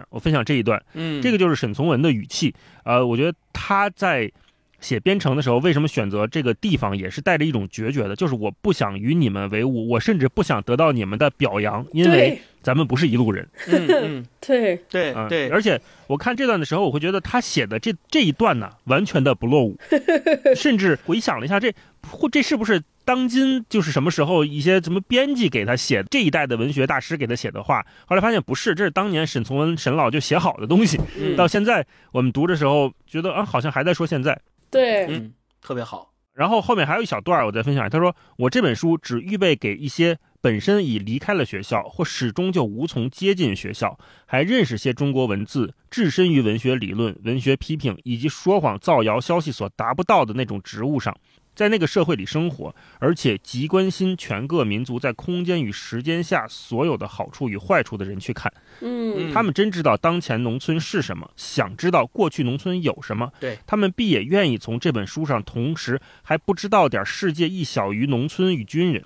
[0.09, 2.53] 我分享这一段，嗯，这个就是沈从文的语气。
[2.83, 4.31] 呃，我觉得他在。
[4.83, 13.47] 写编程的时候，为什么选择这个地方，也是带着一种决绝的，就是我不想与你们为伍，我甚至不想得到你们的表扬，因为咱们不是一路人。
[13.67, 19.77] 嗯 嗯，对对对，而且我看这段的时候，我会觉得他写的这这一段呢，完全的不落伍，
[20.55, 21.73] 甚至回想了一下，这
[22.11, 27.85] 或这是不是当今就是什么时候一些什么编辑给他写这一代的文学大师给他写的话？
[28.05, 30.99] 后来发现不是，这是当年沈从文沈老就写好的东西，
[31.37, 34.37] 到现在我们读的时候觉得啊，好像还在说现在。
[34.73, 36.09] 对，嗯，特别好。
[36.33, 37.87] 然后后面还有一小段我再分享。
[37.87, 51.15] 他说：“我这本书只预备给一些本身已离开了学校，或始终就无从接近学校，还认识些中国文字，置身于文学理论、文学批评以及说谎造谣消息所达不到的那种职务上。”
[51.55, 58.51] 在那个社会里生活，而且极关心全各民族在空间与时间下所有的好处与坏处的人去看，
[58.81, 63.57] 嗯，他们真知道当前农村是什么，想知道过去农村有什么，对。
[63.67, 69.03] 他们必也愿意从这本书上，同时还不知道点世界亦小于农村与军人。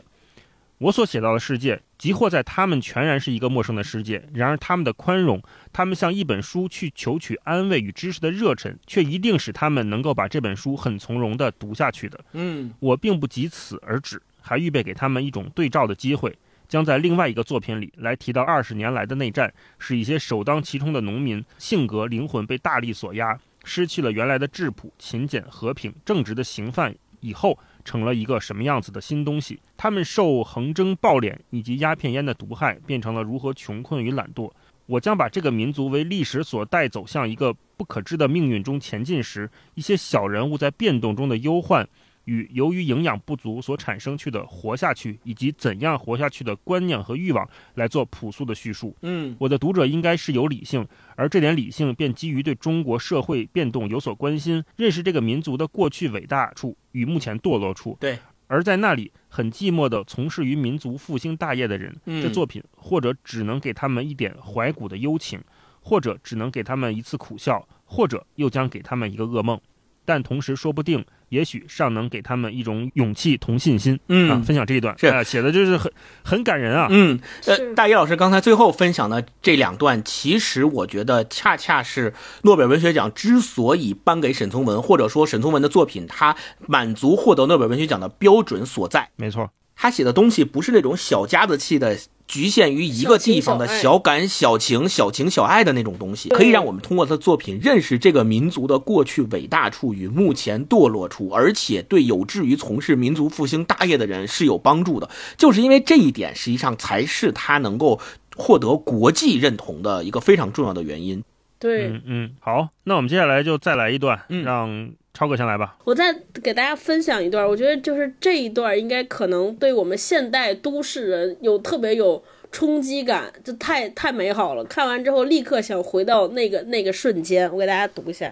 [0.79, 5.41] 我所写到的世界，即或在他们全然是一个陌生的世界，然而他们的宽容，
[5.73, 12.19] 他们向一本书去求取安慰与知识的热忱，却一定使他们能够把这本书很从容地读下去的。
[12.33, 27.57] 嗯，我并不及此而止，还预备给他们一种对照的机会，将在另外一个作品里来提到二十年来的内战，使一些首当其冲的农民性格灵魂被大力所压，失去了原来的质朴、勤俭、和平、正直的行犯以后。
[27.87, 29.57] 成了一个什么样子的新东西？
[29.77, 34.51] 他们受横征暴敛以及鸦片烟的毒害，变成了如何穷困与懒惰。
[34.87, 41.87] 我将把这个民族为历史所带走向一个不可知的命运中前进时，一些小人物在变动中的忧患。
[42.27, 48.95] 与由于营养不足所产生去的活下去以及怎样活下去的观念和欲望来做朴素的叙述。
[49.01, 57.97] 嗯，我的读者应该是有理性，而这点理性便基于对中国社会变动有所关心，认识这个民族的过去伟大处与目前堕落处。
[57.99, 65.41] 对，而在那里很寂寞的从事于民族复兴大业的人，这作品或者只能给他们一点怀古的幽情，
[65.79, 69.57] 或者只能给他们一次苦笑，或者又将给他们一个噩梦。
[70.03, 73.99] 但同时，说不定，也许尚能给他们一种勇气同信心。
[74.07, 75.91] 嗯，分享这一段是写的就是很
[76.23, 76.87] 很感人啊。
[76.89, 82.13] 嗯，呃，大一老师刚才最后分享的这两段，其实我觉得恰恰是
[82.43, 86.35] 诺贝尔文学奖之所以颁给沈从文，或者说沈从文的作品，他
[86.67, 89.09] 满足获得诺贝尔文学奖的标准所在。
[89.15, 91.97] 没错，他写的东西不是那种小家子气的。
[92.27, 105.09] 局限于一个地方的小感、小情、小情小爱的那种东西，可以让我们通过他的作品认识这个民族的过去伟大处与目前堕落处，而且对有志于从事民族复兴大业的人是有帮助的。
[105.37, 107.99] 就是因为这一点，实际上才是他能够
[108.35, 111.23] 获得国际认同的一个非常重要的原因。
[111.59, 114.91] 对，嗯嗯，好，那我们接下来就再来一段，让。
[115.13, 117.43] 超哥先来吧，我再给大家分享一段。
[117.43, 124.63] 我觉得就是这一段应该可能对我们现代都市人有特别有冲击感，这太太美好了。
[124.65, 127.51] 看完之后立刻想回到那个那个瞬间。
[127.51, 128.31] 我给大家读一下，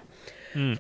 [0.54, 0.78] 嗯，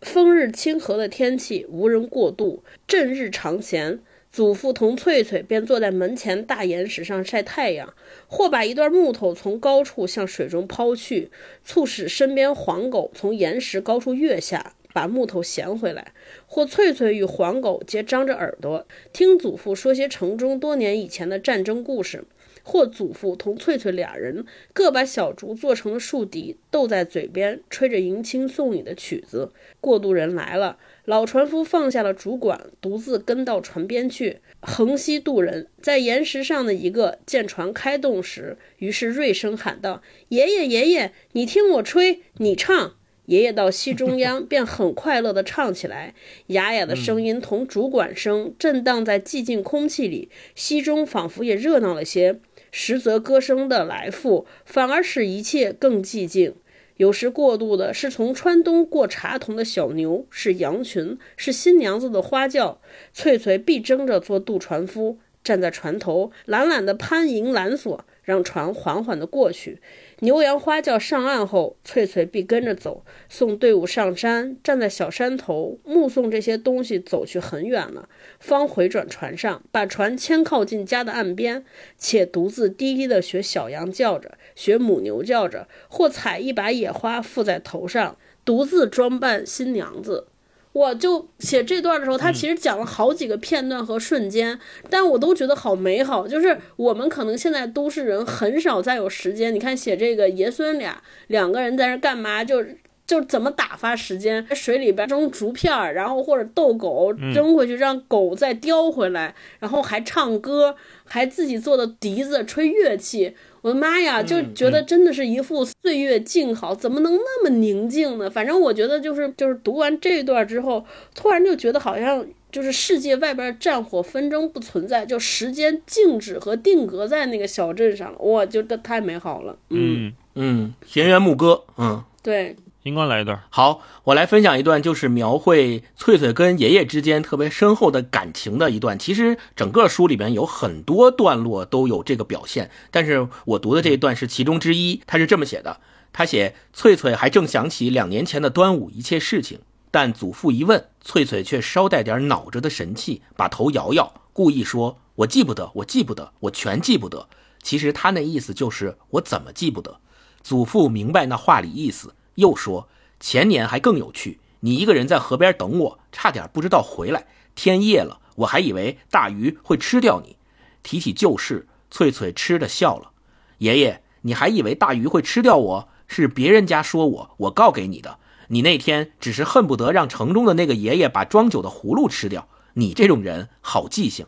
[0.00, 4.00] 风日清和的天气，无人过渡，正日长闲。
[4.36, 7.94] 祖父同翠翠便坐在门前大岩石上晒太阳，
[8.26, 11.30] 或把一段木头从高处向水中抛去，
[11.64, 14.74] 促使身边黄狗从岩石高处跃下。
[14.92, 16.12] 把木头衔回来，
[16.46, 22.24] 或翠翠与黄狗皆张着耳朵听祖父说些城中多年以前的战争故事，
[22.62, 29.52] 或祖父同翠翠俩人各把小竹做成了竖笛，逗在嘴边，吹着迎亲送礼的曲子。
[29.82, 35.68] 过渡人来了，老船夫放下了竹管，独自跟到船边去横溪渡人。
[35.80, 42.96] 在岩石上的一个见船开动时，于是锐声喊道：“爷爷，爷爷，你听我吹，你唱。”
[43.26, 46.14] 爷爷到溪中央，便很快乐地唱起来，
[46.48, 52.40] 哑哑的声音同竹管声震荡在寂静空气里，溪中仿佛也热闹了些。
[52.72, 56.54] 实则歌声的来复，反而使一切更寂静。
[56.96, 62.80] 有时过渡的是从川东过茶童的小牛，是羊群，是新娘子的花轿。
[63.12, 68.04] 翠翠必争着做渡船夫，站在船头，懒懒地攀银缆索。
[68.26, 69.80] 让船缓缓地过去。
[70.20, 78.08] 牛羊花轿上岸后，翠翠必跟着走，送队伍上山，站在小山头，目送这些东西走去很远了，
[78.40, 81.62] 方回转船上，把船牵靠近家的岸边，
[81.98, 90.28] 且独自低低的学小羊叫着，学母牛叫着，或采一把野花附在头上，独自装扮新娘子。
[90.76, 94.60] 我就写这段的时候，他其实讲了好几个片段和瞬间，
[94.90, 96.28] 但我都觉得好美好。
[96.28, 102.62] 就是我们可能现在都市人很少再有时间，你看写这个爷孙俩两个人在那干嘛，就
[103.06, 113.34] 就怎么打发时间，在水里边扔竹片儿，然后或者逗狗扔回去，让狗再叼回来，然后还唱歌，还自己做的笛子吹乐器。
[113.66, 118.30] 我的妈呀，就觉得真的是一副岁月静好，怎么能那么宁静呢？
[118.30, 120.86] 反正我觉得就是就是读完这一段之后，
[121.16, 129.58] 突然就觉得好像就是世界外边战火纷争不存在，就时间静止和定格在那个小镇上，我觉得太美好了。
[129.70, 132.54] 嗯嗯，田园牧歌，嗯，对。
[132.86, 138.96] 应该来一段，好，我来分享一段，就是描绘翠翠跟爷爷之间特别深厚的感情的一段。
[138.96, 145.02] 其实整个书里边有很多段落都有这个表现，但是我读的这一段是其中之一。
[145.04, 145.80] 他是这么写的：
[146.12, 149.58] 他写翠翠还正想起两年前的端午一切事情，
[149.90, 157.28] 但祖父一问，翠翠却稍带点恼着的神气，把头摇摇，故意说：“我记不得，我记不得，我全记不得。”
[157.60, 159.98] 其实他那意思就是我怎么记不得。
[160.44, 162.14] 祖父明白那话里意思。
[162.36, 162.88] 又说
[163.20, 167.26] 前年还更有趣，你一个人在河边等我，差点不知道回来。
[167.54, 170.36] 天夜了，我还以为大鱼会吃掉你。
[170.82, 173.10] 提起旧事，翠翠吃的笑了。
[173.58, 175.88] 爷爷，你还以为大鱼会吃掉我？
[176.06, 178.18] 是别人家说我，我告给你的。
[178.48, 182.48] 你那天只是恨不得让城中的那个爷爷把装酒的葫芦吃掉。
[182.74, 184.26] 你这种人好记性，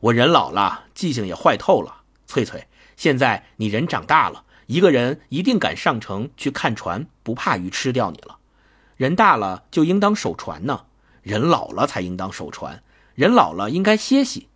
[0.00, 2.02] 我人老了，记性也坏透了。
[2.26, 4.44] 翠翠，现在你人长大了。
[4.66, 8.38] 一个人一定敢上城去看船，不怕鱼吃掉你了。
[8.96, 10.84] 人大了就应当守船呢，
[11.22, 12.82] 人老了才应当守船。
[13.14, 14.48] 人老了应该歇息。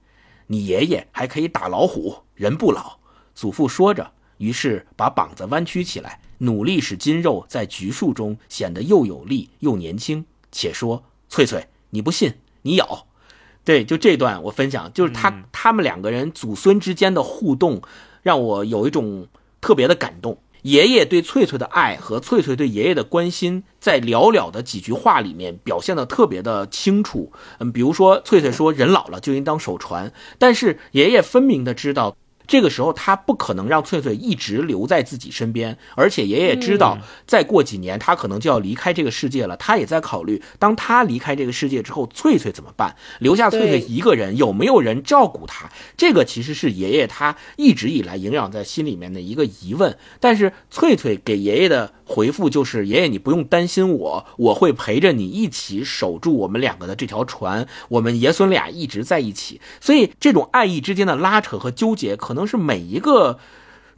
[0.46, 2.98] 你爷爷还可以打老虎，人不老。
[3.34, 10.24] 祖父说着，于是把膀子弯曲起来，努力使筋肉在橘树中显得又有力又年轻。
[10.52, 13.06] 且说翠翠，你不信，你咬。
[13.64, 17.82] 对，就这段我分享，就是他他们两个人祖孙之间的互动，
[18.22, 19.26] 让我有一种。
[19.66, 27.32] 特别的感动，爷爷对翠翠的爱和翠翠对爷爷的关心，在寥寥的几句话里面表现的特别的清楚。
[27.58, 32.16] 嗯，比如说翠翠说人老了就应当守传，但是爷爷分明的知道。
[32.46, 39.56] 这个时候，他不可能让翠翠一直留在自己身边，而且爷爷知道，再过几年他可能就要离开这个世界了。
[39.56, 42.94] 他也在考虑，当他离开这个世界之后，翠翠怎么办？
[43.18, 45.68] 留下翠翠一个人，有没有人照顾她？
[45.96, 49.98] 这个其实是爷爷他一直以来萦绕在心里面的一个疑问。
[50.20, 51.95] 但是翠翠给爷爷的。
[52.08, 57.66] 回复就是：爷爷，你不用担心我，我会陪着你一起守住我们两个的这条船。
[57.88, 63.40] 我们爷孙俩一直在一起，所以这种爱意之间的拉扯和纠结，可能是每一个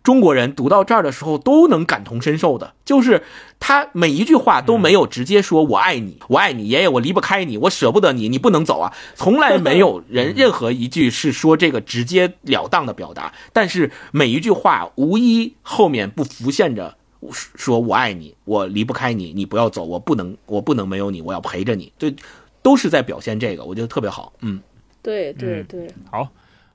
[0.03, 2.73] 中国人读到这儿的时候都能感同身受的。
[2.83, 3.23] 就是
[3.61, 13.35] 他每一句话都没有直接说“我爱你，我爱你，爷爷，我离不开你，我舍不得你，你不能走啊”，从来没有 人任何一句是说这个直截了当的表达。
[13.53, 16.97] 但是每一句话无一后面不浮现着。
[17.33, 21.93] 说我爱你，我离不开你，你不要走，我不能，我不能没有你，我要陪着你。
[21.99, 22.15] 对，
[22.63, 24.33] 都是在表现这个，我觉得特别好。
[24.41, 24.61] 嗯，
[25.03, 25.89] 对对对。
[26.11, 26.29] 好，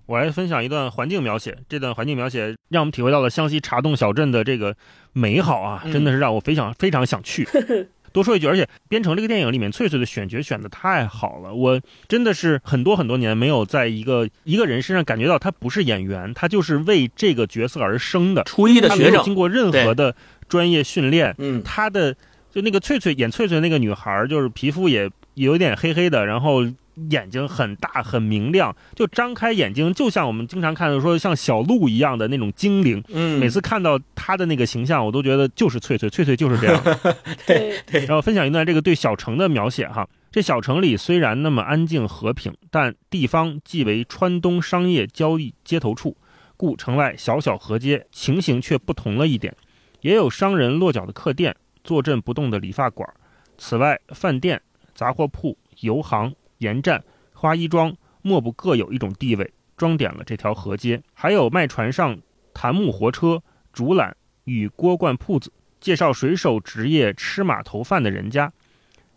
[0.05, 1.57] 我来分享一段环境描写。
[1.69, 4.75] 这段环境描写让我们体会到了湘西茶洞小镇的这个
[5.13, 7.47] 美好啊，真的是让我非常非常想去。
[8.13, 18.43] 多说一句，而且编程这个电影里面，翠翠的选角选的太好了，我真的是很多很多年没有在一个一个人身上感觉到他不是演员，他就是为这个角色而生的。
[18.43, 20.15] 初一的学生，经过任何的。
[20.47, 22.15] 专业训练，嗯，她的
[22.51, 26.63] 就那个翠翠演翠翠那个女孩，就是皮肤也有点黑黑的，然后
[27.09, 33.03] 眼睛很大很明亮，就张开眼睛就像我们经常看到说像小鹿一样的那种精灵。
[33.07, 36.83] 嗯，每次看到她的那个形象，我都觉得就是翠翠，翠翠就是这样。
[37.47, 38.05] 对对。
[38.05, 46.15] 然后分享一段这个对小城的描写哈，这小城里虽然那么安静和平，但地方既为川东商业交易接头处，
[46.55, 49.55] 故城外小小河街情形却不同了一点。
[50.03, 53.09] 也有商人落脚的客店，坐镇不动的理发馆。
[53.57, 54.61] 此外，饭店、
[54.93, 57.01] 杂货铺、油行、盐站、
[57.31, 61.01] 花衣庄，莫不各有一种地位，装点了这条河街。
[61.13, 62.19] 还有卖船上
[62.53, 63.41] 檀木活车、
[63.71, 64.11] 竹缆
[64.43, 68.51] 与锅罐铺子，介绍水手职业吃码头饭的人家。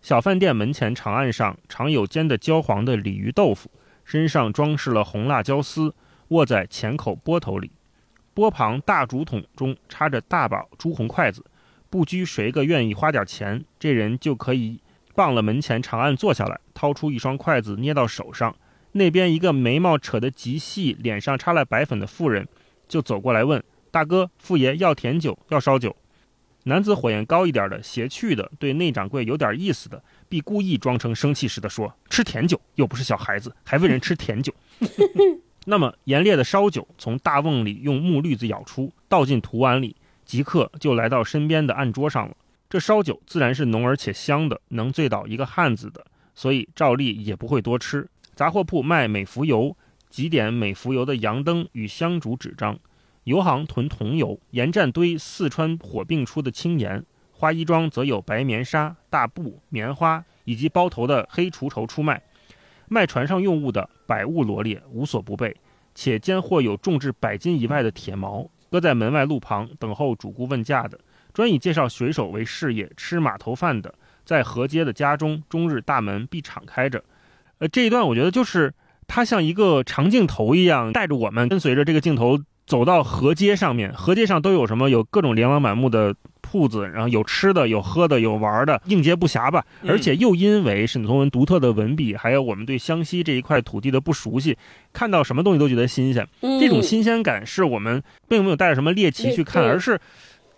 [0.01, 3.69] 小饭店门前长案上，常有煎的焦黄的鲤鱼豆腐，
[4.05, 5.93] 身上装饰了红辣椒丝，
[6.29, 7.73] 握在浅口钵头里。
[8.37, 11.43] 钵旁大竹筒中插着大把朱红筷子，
[11.89, 14.79] 不拘谁个愿意花点钱，这人就可以
[15.15, 18.55] 傍了门前长案坐下来，掏出一双筷子捏到手上。
[18.93, 22.47] 那边一个眉毛扯得极细、脸上插了白粉的妇人，
[22.87, 25.97] 就走过来问：“大哥，傅爷要甜酒，要烧酒？”
[26.65, 34.53] 男子火焰高一点的，邪趣的，对内掌柜有点意思的，必故意装成生气似的说：“吃甜酒，又不是小孩子，还问人吃甜酒。”
[35.69, 42.37] 那么严烈的烧酒从大瓮里用木滤子舀出，倒进土碗里，即刻就来到身边的案桌上了。
[42.71, 46.07] 这烧酒自然是浓而且香的，能醉倒一个汉子的，
[46.37, 48.09] 所以照例也不会多吃。
[48.35, 49.77] 杂货铺卖美孚油，
[50.09, 52.79] 几点美孚油的洋灯与香烛纸张。
[53.25, 62.23] 油行囤桐油，盐站堆四川火并出的青盐，花衣庄则有白棉纱、大布、棉花以及包头的黑除绸出卖。
[62.89, 65.57] 卖船上用物的百物罗列，无所不备，
[65.95, 70.97] 且兼或有重至百斤以外的铁锚，搁在门外路旁等候主顾问价的；
[71.33, 77.03] 专以介绍水手为事业、吃码头饭的，在河街的家中，终日大门必敞开着。
[77.59, 78.75] 呃，这一段我觉得就是
[79.07, 82.39] 它像一个长镜头一样，带着我们跟随着这个镜头。
[82.67, 84.91] 走到河街上面，河街上都有什么？
[84.91, 86.13] 有各种琳琅满目的
[86.47, 89.65] 铺子，然后有吃的，有喝的，有玩的，应接不暇吧。
[89.87, 94.57] 而且又因为沈从文独特的文笔，还有我们对湘西这一块土地的不熟悉，
[94.93, 96.27] 看到什么东西都觉得新鲜。
[96.61, 100.01] 这种新鲜感是我们并没有带着什么猎奇去看，而是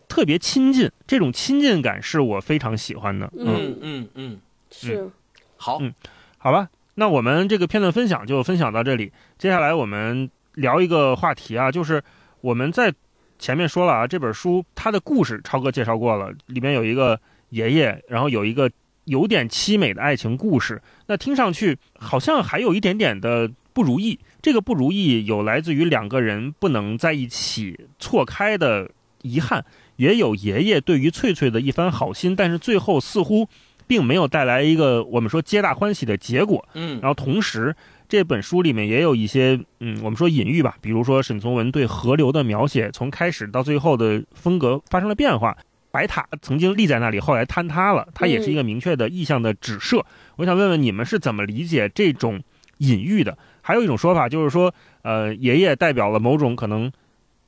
[0.09, 0.91] 特别亲近。
[1.07, 3.33] 这种亲近感是我非常喜欢的。
[3.39, 4.39] 嗯嗯嗯，
[4.71, 5.09] 是
[5.57, 5.95] 好，嗯，
[6.37, 6.69] 好吧。
[6.97, 10.31] 那我们这个片段分享就分享到这里，接下来我们。
[10.55, 12.03] 聊一个话题啊，就是
[12.41, 12.93] 我们在
[13.39, 17.19] 前面说了啊，这本书它的故事超哥介绍过了，里面有一个
[17.51, 18.71] 爷爷，然后有一个
[19.05, 24.19] 有点凄美的爱情故事，那听上去好像还有一点点的不如意。
[24.43, 28.91] 这个不如意有来自于两个人不能在一起错开的
[29.23, 29.65] 遗憾，
[29.97, 33.49] 也有爷爷对于翠翠的一番好心，但是最后似乎
[33.87, 36.69] 并没有带来一个我们说皆大欢喜的结果。
[36.75, 37.75] 嗯，然后同时。
[38.09, 45.57] 这本书里面也有一些，嗯，我们说隐喻吧，比如说沈从文对河流的描写，从开始到最后的风格发生了变化。
[45.91, 50.05] 白塔曾经立在那里，后来坍塌了，它也是一个明确的意向的指涉。
[50.37, 52.43] 我想问问你们是怎么理解这种
[52.77, 53.37] 隐喻的？
[53.63, 56.93] 还有一种说法就是说，呃，爷爷代表了某种可能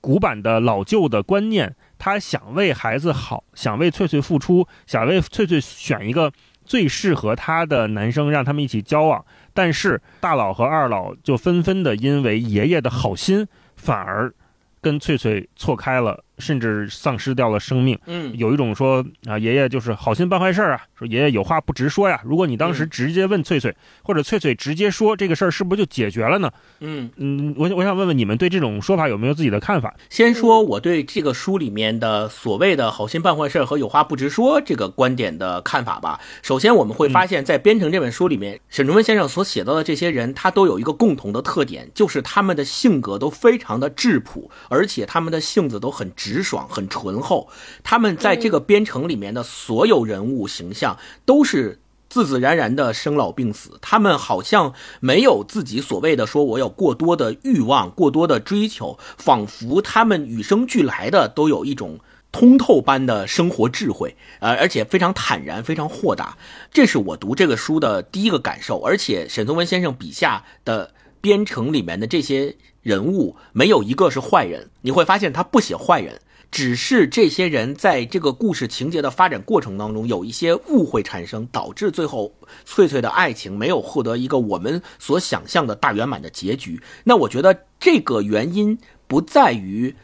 [0.01, 6.33] 古板的老旧的观念，他想为孩子好，想为翠翠付出，想为翠翠选一个
[6.65, 9.25] 最适合他的男生，让他们一起交往。
[9.63, 13.47] 但是大佬和二老就纷纷的因为爷爷的好心，
[13.77, 14.33] 反而
[14.81, 16.25] 跟翠翠错开了。
[16.41, 17.99] 甚至丧失掉了生命。
[18.07, 20.81] 嗯，有一种说啊，爷爷就是好心办坏事啊。
[20.95, 22.21] 说爷爷有话不直说呀。
[22.25, 26.51] 如果你当时直接问翠翠，或者翠翠直接说这个事儿，是不是就解决了呢？
[26.81, 29.95] 嗯嗯，我我想问问你们对这种说法有没有自己的看法？
[30.09, 36.21] 先说我对这个书里面的所谓的好心办坏事和有话不直说这个观点的看法吧。
[36.43, 46.30] 首先，我们会发现，在《编程》这本书里面，沈从文先生所写到的这些人，他都有一个共同的特点，就是他们的性格都非常的质朴，而且他们的性子都很直。
[46.33, 47.49] 直爽，很醇厚。
[47.83, 53.79] 他们在这个编程里面的所有人物形象都是自自然然的生老病死。
[53.81, 61.99] 他们好像没有自己所谓的说我有过多的欲望、过多的追求，仿佛他们与生俱来的都有一种
[62.31, 66.39] 通透般的生活智慧，呃，而且非常坦然、非常豁达。
[66.73, 68.81] 这是我读这个书的第一个感受。
[68.81, 72.57] 而且沈从文先生笔下的编程里面的这些。
[72.83, 76.21] 人物没有一个是坏人，你会发现他不写坏人，
[76.51, 82.33] 只是这些人在这个故事情节的发展过程当中有一些误会产生，导致最后
[82.65, 86.83] 翠翠的爱情没有获得一个我们所想象的大圆满的结局。
[87.05, 89.95] 那我觉得这个原因不在于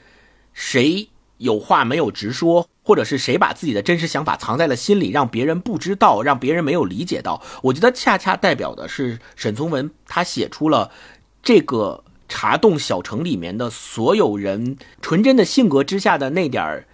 [0.52, 1.08] 谁
[1.38, 7.42] 有话没有直说，或者是谁把自己的真实想法藏在了心里，让别人不知道，让别人没有理解到。
[7.62, 10.90] 我觉得恰恰代表的是沈从文他写出了
[11.42, 12.04] 这个。
[12.28, 16.86] 茶洞小城里面的所有人纯真的性格之下的那点儿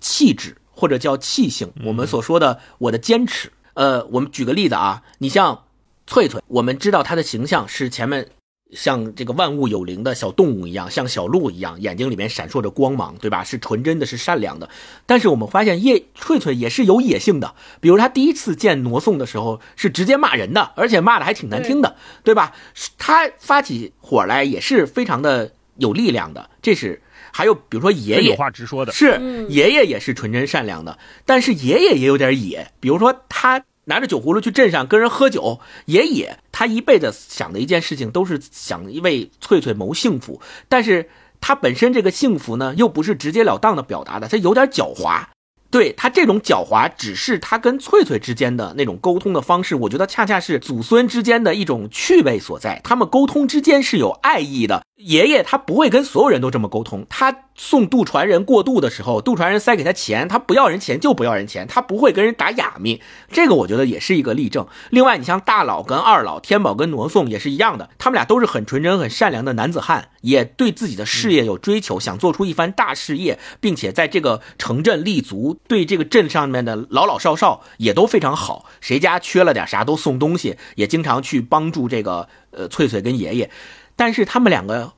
[0.00, 3.52] 气质，或者叫气性，我们所说的我的坚持。
[3.74, 5.64] 呃，我们举个例子啊，你像
[6.06, 8.28] 翠翠，我们知道她的形象是前面。
[8.72, 13.44] 像这个万物有灵的小动物一样，像小鹿一样，眼睛里面闪烁着光芒，对吧？
[13.44, 14.68] 是纯真的，是善良的。
[15.06, 22.52] 但是我们发现叶翠翠也是有野性的，比如她第一次见挪送的时候是直接骂人的，而且骂的还挺难听的，对吧？
[22.98, 26.48] 她发起火来也是非常的有力量的。
[26.62, 33.62] 这是还有比如说爷爷有话直说的，是爷爷也是纯真善良的，但是爷爷也有点野，比如说他。
[33.84, 41.10] 拿着酒葫芦去镇上跟人喝酒，爷爷他一辈子想的一件事情都是想为翠翠谋幸福，但是
[41.40, 45.24] 他本身这个幸福呢，又不是直截了当的表达的，他有点狡猾。
[45.70, 52.78] 对他这种狡猾，只是他跟翠翠之间的那种沟通的方式，我觉得恰恰是祖孙之间的一种趣味所在。
[52.84, 54.84] 他们沟通之间是有爱意的。
[54.96, 57.06] 爷爷他不会跟所有人都这么沟通。
[57.08, 63.00] 他送渡船人过渡的时候，渡船人塞给他钱，他不要人钱就不要人钱，他不会跟人打哑谜。
[63.30, 64.66] 这个我觉得也是一个例证。
[64.90, 78.64] 另外，你像大佬跟二老，天宝跟挪送也是一样的，他们俩都是很纯真、很善良的男子汉，也对自己的事业有追求，想做出一番大事业，并且在这个城镇立足，对这个镇上面的老老少少也都非常好。
[78.80, 83.50] 谁家缺了点啥都送东西，也经常去帮助这个呃翠翠跟爷爷。
[83.94, 84.92] 但是他们两个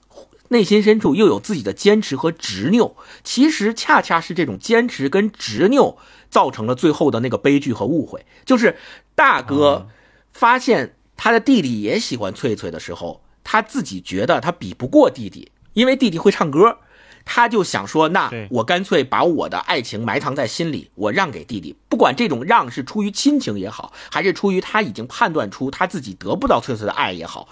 [0.55, 2.94] 内心深处又有自己的坚持和执拗，
[3.24, 5.98] 其实恰恰是这种坚持跟执拗
[6.30, 8.24] 造成了最后的那个悲剧和误会。
[8.44, 8.78] 就是
[9.16, 9.88] 大哥
[10.30, 16.78] 发现他的弟弟也喜欢翠翠的时候，他自己觉得他比不过弟弟，因为弟弟会唱歌，
[17.24, 21.74] 他就想说：那我干脆把我的爱情埋藏在心里，我让给弟弟。
[21.88, 27.48] 不管这种让是出于亲情也好，还是出于他已经判断出他自己得不到翠翠的爱也好。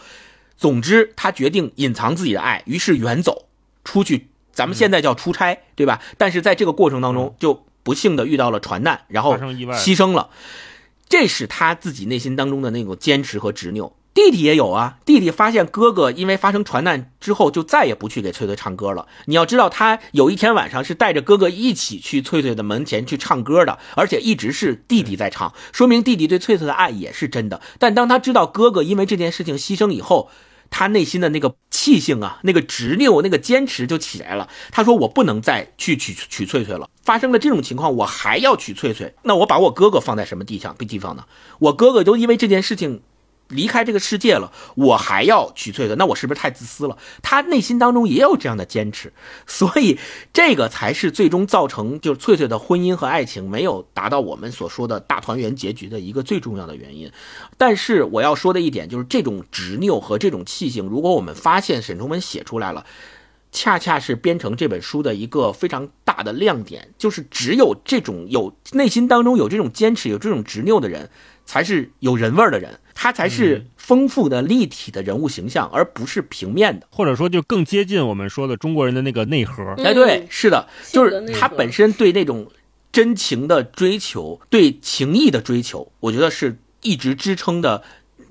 [0.63, 3.49] 总之，他决定隐藏自己的爱，于是远走
[3.83, 4.29] 出去。
[4.53, 6.01] 咱们现在叫出差，对吧？
[6.17, 10.31] 但是在这个过程当中，就不幸的遇到了船难，然后牺牲了。
[11.09, 13.97] 这是他自己内心当中的那种坚持和执拗。
[14.15, 19.09] 弟弟也有啊，弟弟发现哥哥因为发生船难之后，就再也不去给翠翠唱歌了。
[19.25, 27.61] 你要知道，他有一天晚上是带着哥哥一起去翠翠的门前去唱歌的，而且一直是弟弟在唱，说明弟弟对翠翠的爱也是真的。
[27.79, 30.31] 但当他知道哥哥因为这件事情牺牲以后，
[30.73, 34.49] 他内心的那个气性啊，那个执拗，那个坚持就起来了。
[34.73, 36.89] 他说：“我不能再去娶娶翠翠了。
[37.05, 41.27] 发生了这种情况，我还要娶翠翠，那我把我哥哥放在什么地上地方呢？
[41.61, 43.03] 我哥哥就因为这件事情。”
[43.53, 46.99] 离开这个世界了，我还要娶翠翠，那我是不是太自私了？
[47.23, 49.13] 他内心当中也有这样的坚持，
[49.47, 49.99] 所以
[50.33, 57.13] 这个才是最终造成就是翠翠的婚姻和爱情没有达到我们所说的大团圆结局的一个最重要的原因。
[57.57, 62.85] 但是我要说的一点就是，这种执拗和这种气性，如果我们发现沈从文写出来了，
[63.51, 71.11] 恰恰是编成这本书的一个非常大的亮点，就是只有这种有内心当中有这种坚持、有这种执拗的人。
[71.45, 79.75] 才是有人味儿的人，他才是丰富的、立体的人物形象，而不是平面的，或者说就更接近我们说的中国人的那个内核。
[79.79, 82.49] 哎，对，是的，就是他本身对那种
[82.93, 87.83] 真情的追求、对情谊的追求，我觉得是一直支撑的。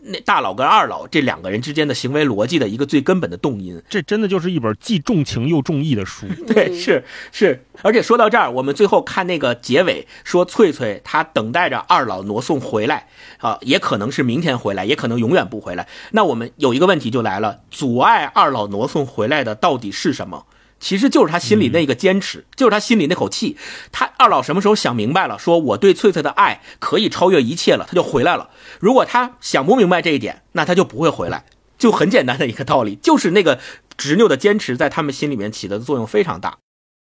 [0.03, 6.25] 那大佬跟二老这两个人之间的行为逻辑的一个最根本的动因，这真的就是一本既重情又重义的书。
[6.47, 7.63] 对，是是。
[7.83, 15.87] 而且说到这儿，我们最后看那个结尾，说翠翠她等待着二老挪送回来啊，也可能是明天回来，也可能永远不回来。
[16.11, 20.45] 那我们有一个问题就来了：阻碍二老挪送回来的到底是什么？
[20.81, 23.55] 其实就是他心里那个坚持，就是他心里那口气。
[23.91, 28.49] 他二老什么时候想明白了，说我对翠翠的爱可以超越一切了，他就回来了。
[28.79, 31.45] 如果他想不明白这一点，那他就不会回来。
[31.77, 33.59] 就很简单的一个道理，就是那个
[33.95, 36.57] 执拗的坚持在他们心里面起的作用非常大。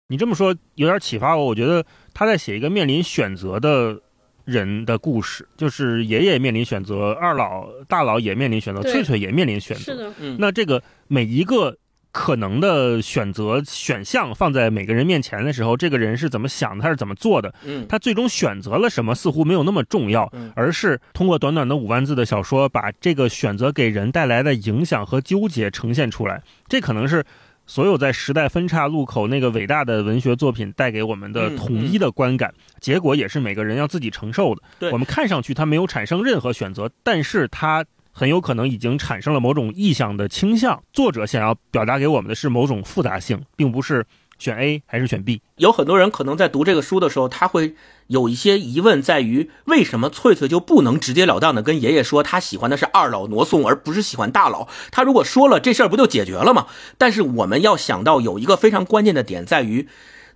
[0.09, 4.01] 你这么说有点启发我，我觉得他在写一个面临选择的
[4.43, 9.83] 人的故事，就是爷爷面临选择，二老大佬也面临选择，翠翠也面临选择。
[9.83, 11.77] 是的，嗯那这个每一个。
[12.11, 17.53] 可能的选择选项放在每个人面前的时候，这个人是怎么想的，他是怎么做的？
[17.65, 26.43] 嗯，他最终选择了什么，似乎没有那么重要，而是通过短短的五万字的小说，把这个选择给人带来的影响和纠结呈现出来。
[26.67, 27.23] 这可能是
[27.65, 32.53] 所有在时代分岔路口那个伟大的文学作品带给我们的统一的观感。
[32.81, 34.91] 结果也是每个人要自己承受的。
[34.91, 37.85] 我们看上去他没有产生任何选择，但是他。
[38.11, 40.83] 很有可能已经产生了某种意向的倾向。
[40.93, 44.05] 作者想要表达给我们的是某种复杂性，并不是
[44.37, 45.41] 选 A 还是选 B。
[45.57, 47.75] 有很多人可能在读这个书的时候，他会
[48.07, 54.67] 有一些疑问，在于为什么翠翠就不能直截了当的跟爷爷说他喜欢的是二老挪送，而不是喜欢大佬？
[54.91, 56.67] 他如果说了，这事儿不就解决了吗？
[56.97, 59.87] 但是我们要想到有一个非常关键的点，在于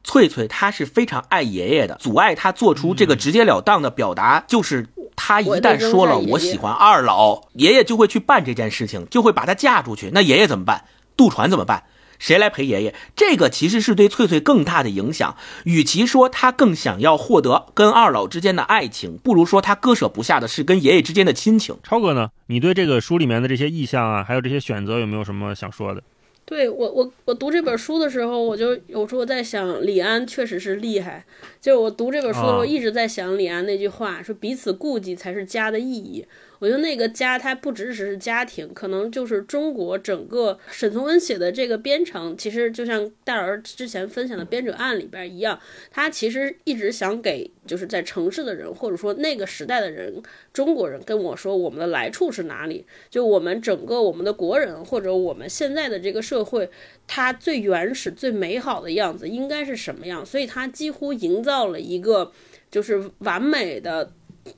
[0.05, 4.87] 翠翠她是非常爱爷爷的，阻碍她做出这个直截了当的表达就是。
[5.17, 10.11] 她一旦说了我喜欢二老，爷爷就会去办这件事情，就会把她嫁出去。
[10.13, 10.83] 那爷爷怎么办？
[11.15, 11.83] 渡船怎么办？
[12.19, 12.93] 谁来陪爷爷？
[13.15, 15.37] 这个其实是对翠翠更大的影响。
[15.63, 21.77] 与其说她更想要获得跟二老之间的爱情，不如说她割舍不下的是跟爷爷之间的亲情。
[21.81, 22.29] 超哥呢？
[22.47, 26.03] 你对这个书里面的这些意象啊，还有这些选择，有没有什么想说的？
[26.45, 31.25] 对我，我我读这本书的时候，我就有时候在想，李安确实是厉害。
[31.59, 36.23] 就是我读这本书的时候，一直在想李安那句话，说彼此顾忌才是家的意义。
[36.65, 45.59] 我觉得那个家，它不只只是家庭，可能就是中国整个沈从文写的这个编程，其实就像戴尔之前分享的《编者案》里边一样，
[45.91, 50.19] 他其实一直想给就是在城市的人，或者说那个时代的人，
[50.51, 56.67] 中国人跟我说我们的来处是哪里，就我们整个我们的国人或者我们现在的这个社会，
[57.05, 62.31] 它最原始、最美好的样子应该是什么样，所以他几乎营造了一个
[62.71, 64.11] 就是完美的。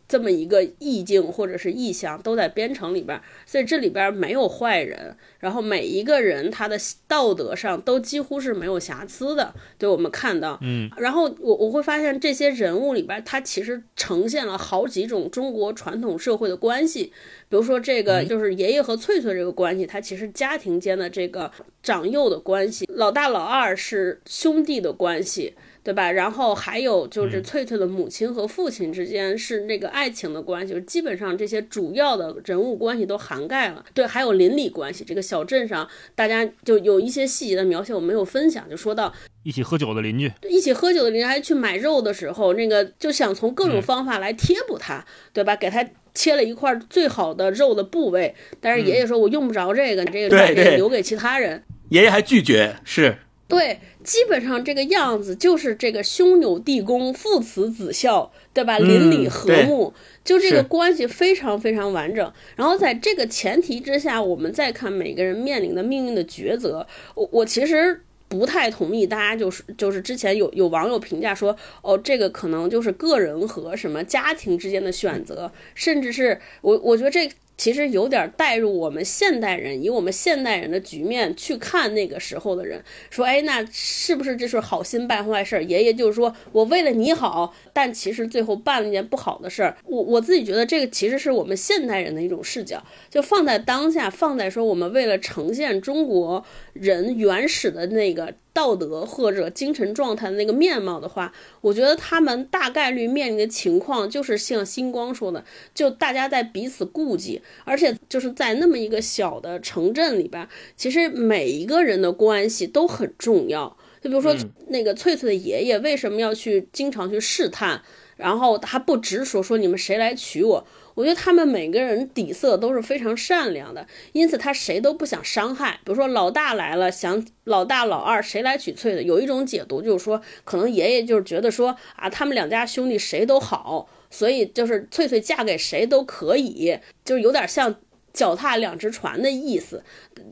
[0.07, 6.77] 这么一个意境或者是意象都在编程里边，所以这里边没有坏人，然后每一个人他的
[7.07, 9.53] 道德上都几乎是没有瑕疵的。
[9.77, 17.11] 对我们看到，嗯，然后我我会发现这些人物里边，他其实呈现了好几种中国传统社会的关系，
[17.49, 25.53] 比如说这个就是爷爷和翠翠这个关系，他其实家庭间的这个长幼的关系，老大老二是兄弟的关系。
[25.87, 26.11] 对吧？
[26.11, 33.85] 然后还有就是翠翠的母亲和父亲之间是那个爱情的关系，基本上这些主要的人物关系都涵盖了。
[33.93, 39.13] 对，还有邻里关系，这个小镇上大家就有一些细节的描写，我没有分享，就说到
[39.43, 45.55] 一起喝酒的邻居，一起喝酒的邻居还去买肉的时候，那个就想从各种方法来贴补他，对吧？
[45.55, 51.63] 给他切了一块最好的肉的部位，但是爷爷说我用不着这个，你这个留给其他人。
[51.91, 53.19] 爷爷还拒绝，是。
[53.47, 58.79] 对，基本上这个样子就是这个兄友弟恭、父慈子孝，对吧？
[58.79, 59.93] 邻里和睦，
[60.23, 62.31] 就这个关系非常非常完整。
[62.55, 77.29] 然后在这个前提之下，我们再看每个人面临的命运的抉择，我我其实不太同意大家就是就是之前有有网友评价说，哦，这个可能就是个人和什么家庭之间的选择，甚至是我我觉得这。
[77.57, 85.63] 其实有点带入我们现代人，以我们现代人的局面去看那个时候的人，说，哎，那是不是这是好心办坏事？
[85.65, 89.75] 爷爷就是说我为了你好，但其实最后办了一件不好的事儿。
[89.85, 98.33] 我我自己觉得这个其实是我们现代人的一种视角，就放在当下，放在说我们为了呈现中国人原始的那个。
[98.57, 101.31] 道德或者精神状态的那个面貌的话，
[101.61, 105.45] 我觉得他们大概率面临的情况就是像星光说的，
[105.75, 113.77] 就大家在彼此顾忌，而且就是在那么一个小的城镇里边，其实每一个人的关系都很重要。
[114.01, 114.35] 就比如说
[114.69, 117.79] 那个翠翠的爷爷为什么要去经常去试探，
[118.15, 120.65] 然后他不直说说你们谁来娶我。
[120.97, 125.79] 我觉得他们每个人底色都是非常善良的，因此他谁都不想伤害。
[125.85, 129.03] 比如说老大来了，想老大老二谁来娶翠的？
[129.03, 136.75] 有一种解读就是说，可能爷爷就是觉得说啊，他们两家兄弟谁都好，所以就是翠翠嫁给谁都可以，
[137.05, 137.75] 就是有点像
[138.11, 139.83] 脚踏两只船的意思，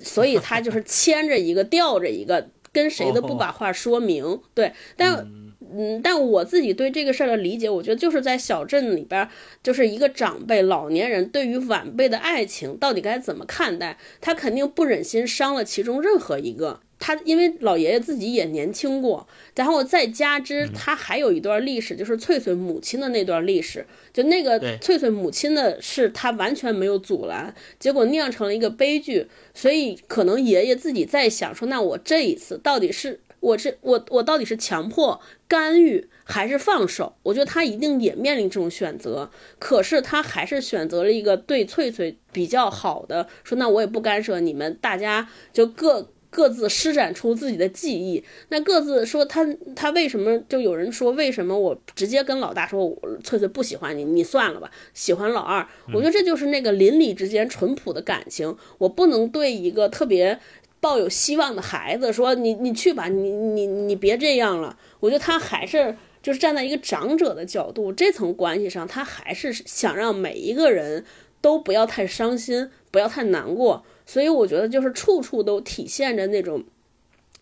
[0.02, 4.42] 所以他就是牵着一个吊着一个，跟谁都不把话说明。
[4.56, 5.45] 对，但。
[5.74, 9.28] 嗯，但我自己对这个事儿的理解，我觉得就是在小镇里边，
[9.64, 16.82] 就是一个长辈、老年人对于晚辈的爱情到底该怎么看待，他肯定不忍心伤了其中任何一个。
[16.98, 29.28] 他因为老爷爷自己也年轻过，然后再加之他还有一段历史，就是翠翠母亲的那段历史，就那个翠翠母亲的事，他完全没有阻拦，结果酿成了一个悲剧。
[29.54, 33.20] 所以可能爷爷自己在想说，那我这一次到底是。
[33.46, 37.14] 我这我我到底是强迫干预还是放手？
[37.22, 39.30] 我觉得他一定也面临这种选择，
[39.60, 48.24] 可是他还是选择了一个对翠翠比较好的，说那我也不干涉你们，大家就各各自施展出自己的技艺。
[48.50, 55.68] 那各自说他他为什么就有人说为什么我直接跟老大说我翠翠不喜欢你，你算了吧，喜欢老二。
[55.94, 60.40] 我觉得这就是那个邻里之间淳朴的感情，我不能对一个特别。
[60.86, 71.04] 抱有希望的孩子说：“你你去吧，你你你别这样了。”我觉得他还是就是站在一个长者的角度，这层关系上，他还是想让每一个人
[71.42, 73.84] 都不要太伤心，不要太难过。
[74.06, 76.64] 所以我觉得就是处处都体现着那种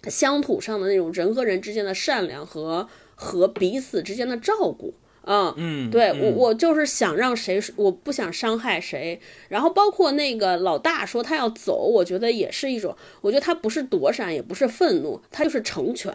[0.07, 4.93] 乡土上的那种人和人之间的善良和和彼此之间的照顾。
[5.26, 9.19] 嗯嗯，对我我就是想让谁，我不想伤害谁。
[9.49, 16.13] 然后包括那个老大说他要走，我觉得也是一种，我觉得他不是躲闪，也不是愤怒，他就是成全。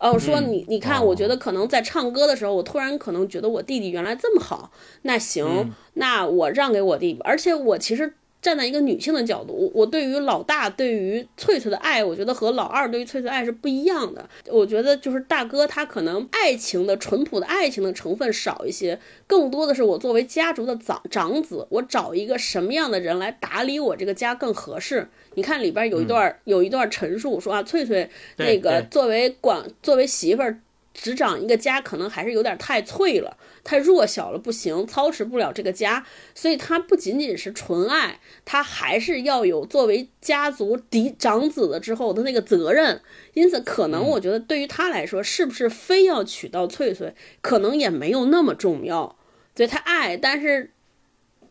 [0.00, 4.72] 哦，说你你看，我觉得可能在唱歌的时候，我突然可能觉得我弟弟原来这么好，
[5.02, 7.16] 那行，那我让给我弟。
[7.22, 8.12] 而且我其实
[8.44, 14.28] 站在一个女性的角度，我对于老大对于翠翠的爱，我觉得和老二对于翠翠爱是不一样的。
[14.48, 25.08] 我觉得就是大哥他可能爱情的淳朴的爱情的成分少一些，更多的是我作为家族的长长子，我找一个什么样的人来打理我这个家更合适。
[25.36, 30.60] 你看里边有一段有一段陈述说啊，翠翠那个作为管作为媳妇儿。
[30.96, 36.06] 执掌一个家可能还是有点太脆了，太弱小了，不行，操持不了这个家。
[36.34, 43.00] 所以他不仅仅是纯爱，他还是要有作为家族嫡长子的之后的那个责任。
[43.32, 49.16] 因此，可能我觉得对于他来说，是不是非要娶到翠翠，可能也没有那么重要。
[49.54, 50.70] 对他爱，但是。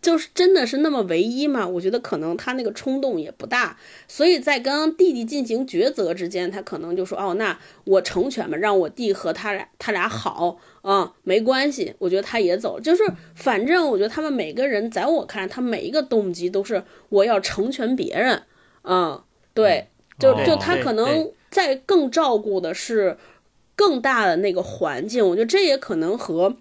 [0.02, 1.66] 就是真的是那么唯一吗？
[1.66, 13.04] 我觉得可能他那个冲动也不大，所以在跟弟弟进行抉择之间，他可能就说：“哦，那我成全吧，让我弟和他俩他俩好啊，没关系。”我觉得他也走了，就是
[13.34, 18.44] 反正我觉得他们每个人，在我看来，他每一个动机都是我要成全别人，
[18.84, 19.20] 嗯，
[19.56, 19.88] 对，
[20.20, 23.18] 就就他可能在更照顾的是
[23.76, 26.56] 更大的那个环境，我觉得这也可能和。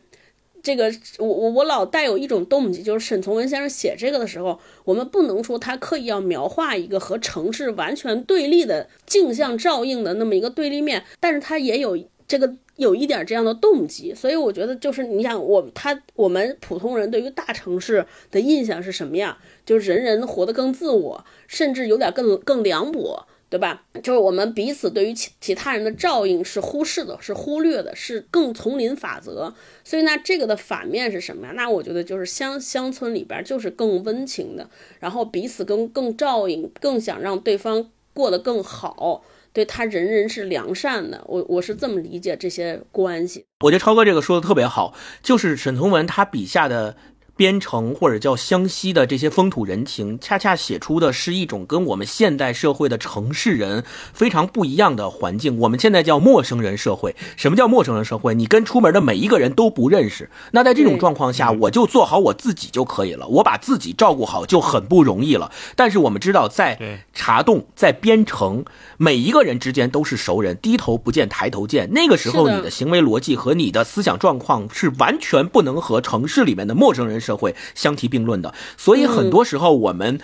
[0.64, 11.98] 这个我我我老带有一种动机，就是沈从文先生写这个的时候，我们不能说他刻意要描画一个和城市完全对立的镜像照应的那么一个对立面，但是他也有
[12.32, 19.36] 这个有一点这样的动机，所以我觉得就是你想我他我们普通人对于大城市的印象是什么样？
[19.66, 23.26] 就是人人活得更自我，甚至有点更更凉薄。
[23.52, 23.84] 对吧？
[24.02, 29.52] 就是我们彼此对于其其他人的照应是忽视的，是忽略的，是更丛林法则。
[29.84, 31.52] 所以那这个的反面是什么呀？
[31.54, 34.70] 那我觉得就是乡乡村里边就是更温情的，
[35.00, 39.22] 然后彼此更更照应，更想让对方过得更好，
[39.52, 41.22] 对他人人是良善的。
[41.26, 43.46] 我我是这么理解这些关系。
[43.60, 46.96] 我觉得超哥这个说的特别好，就是沈从文他笔下的。
[47.42, 53.82] 边城或者叫湘西的这些风土人情，恰恰写出的是一种跟我们现代社会的城市人
[54.12, 55.58] 非常不一样的环境。
[55.58, 57.16] 我们现在叫陌生人社会。
[57.36, 58.32] 什么叫陌生人社会？
[58.36, 60.30] 你跟出门的每一个人都不认识。
[60.52, 63.26] 那在这种状况下，我就做好我自己就可以了。
[63.26, 65.50] 我把自己照顾好就很不容易了。
[65.74, 66.78] 但是我们知道，在
[67.12, 68.64] 茶洞，在边城，
[68.98, 71.92] 每一个人之间都是熟人，低头不见抬头见。
[71.92, 77.20] 那个时候，你的行为逻辑和你的思想状况是完全不能和城市里面的陌生人。
[77.22, 80.20] 社会相提并论的，所以很多时候我们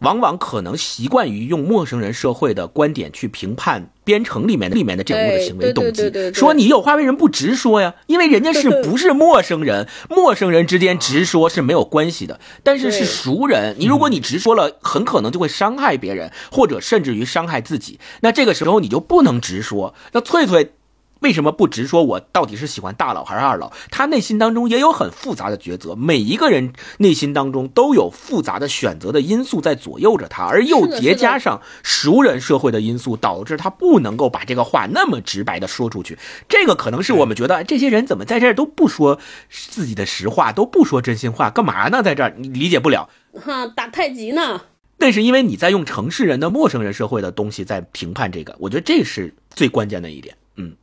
[0.00, 7.96] 往往可能习惯于用陌生人社会的观点去评判编程里面里面的人物的行为动机，说你有话为什么不直说呀？
[8.06, 12.38] 因为人家是不是陌生人， 陌生人之间直说是没有关系的。
[12.62, 17.98] 但是是熟人，你如果你直说了，很可能就会伤害别人，或者甚至于伤害自己。
[18.20, 19.94] 那这个时候你就不能直说。
[20.12, 20.74] 那翠翠。
[21.20, 22.04] 为什么不直说？
[22.04, 23.72] 我到底是喜欢大佬还是二佬？
[23.90, 25.94] 他内心当中也有很复杂的抉择。
[25.94, 36.18] 每一个人内心当中都有复杂的选择的因素在左右着他，而又叠加上熟人社会的因素，导致他不能够把这个话那么直白的说出去。
[36.48, 39.18] 这个可能是我们觉得这些人怎么在这儿都不说
[39.50, 42.02] 自己的实话，都不说真心话，干嘛呢？
[42.02, 43.08] 在这儿你理解不了。
[43.34, 44.62] 哈，打太极呢？
[44.98, 50.36] 那是因为你在用城市人的陌生人社会的东西在评判这个，我觉得这是最关键的一点。
[50.56, 50.74] 嗯。